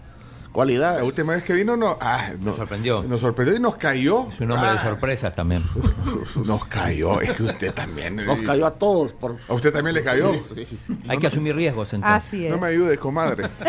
cualidades. 0.51 0.99
La 0.99 1.03
última 1.05 1.33
vez 1.33 1.43
que 1.43 1.53
vino 1.53 1.75
no, 1.77 1.97
ah, 2.01 2.29
Nos 2.41 2.55
sorprendió. 2.55 3.03
nos 3.03 3.21
sorprendió 3.21 3.55
y 3.55 3.59
nos 3.59 3.75
cayó. 3.77 4.27
Es 4.31 4.39
un 4.39 4.51
hombre 4.51 4.69
de 4.71 4.77
Ah, 4.77 4.83
sorpresas 4.83 5.33
también. 5.33 5.63
Nos 6.45 6.65
cayó, 6.65 7.19
es 7.21 7.31
que 7.33 7.43
usted 7.43 7.73
también. 7.73 8.15
Nos 8.25 8.41
cayó 8.41 8.65
a 8.65 8.71
todos. 8.71 9.13
Por... 9.13 9.37
¿A 9.47 9.53
usted 9.53 9.71
también 9.73 9.95
le 9.95 10.03
cayó? 10.03 10.33
Sí. 10.33 10.67
Hay 11.07 11.17
que 11.17 11.27
asumir 11.27 11.55
riesgos 11.55 11.93
entonces. 11.93 12.23
Así 12.27 12.45
es. 12.45 12.51
No 12.51 12.57
me 12.59 12.67
ayude, 12.67 12.97
comadre. 12.97 13.49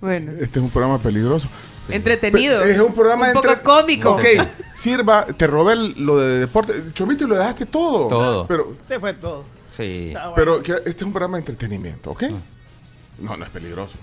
Bueno, 0.00 0.32
Este 0.40 0.58
es 0.58 0.64
un 0.64 0.70
programa 0.70 0.98
peligroso. 0.98 1.48
entretenido. 1.88 2.62
Es 2.62 2.78
un 2.80 2.94
programa 2.94 3.26
un 3.28 3.32
poco 3.34 3.48
entre- 3.50 3.62
cómico. 3.62 4.12
Ok, 4.12 4.24
sirva, 4.74 5.26
te 5.26 5.46
robé 5.46 5.74
el- 5.74 5.94
lo 6.06 6.16
de 6.18 6.38
deporte. 6.40 6.72
Chomito, 6.92 7.24
y 7.24 7.28
lo 7.28 7.34
dejaste 7.36 7.66
todo. 7.66 8.08
Todo. 8.08 8.46
Pero, 8.46 8.74
Se 8.88 8.98
fue 8.98 9.12
todo. 9.14 9.44
Sí. 9.70 10.14
pero 10.34 10.62
que 10.62 10.72
este 10.72 10.88
es 10.90 11.02
un 11.02 11.12
programa 11.12 11.36
de 11.36 11.40
entretenimiento, 11.42 12.12
¿ok? 12.12 12.22
No, 13.18 13.36
no 13.36 13.44
es 13.44 13.50
peligroso. 13.50 13.94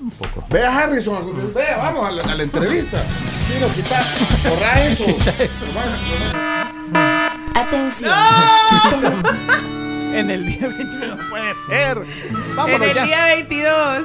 Un 0.00 0.10
poco. 0.12 0.44
Vea 0.50 0.76
Harrison, 0.78 1.52
vea, 1.52 1.76
vamos 1.78 2.06
a 2.08 2.12
la, 2.12 2.22
a 2.22 2.34
la 2.36 2.42
entrevista. 2.44 3.02
Chino, 3.46 3.66
quita, 3.74 4.00
borra 4.48 4.80
eso. 4.84 5.04
Atención. 7.54 8.12
En 10.08 10.30
el 10.30 10.46
día 10.46 10.66
21 10.68 11.16
no 11.16 11.28
puede 11.28 11.52
ser. 11.68 11.98
En 11.98 12.56
Vámonos 12.56 12.88
el 12.88 12.94
ya. 12.94 13.04
día 13.04 13.24
22. 13.26 14.04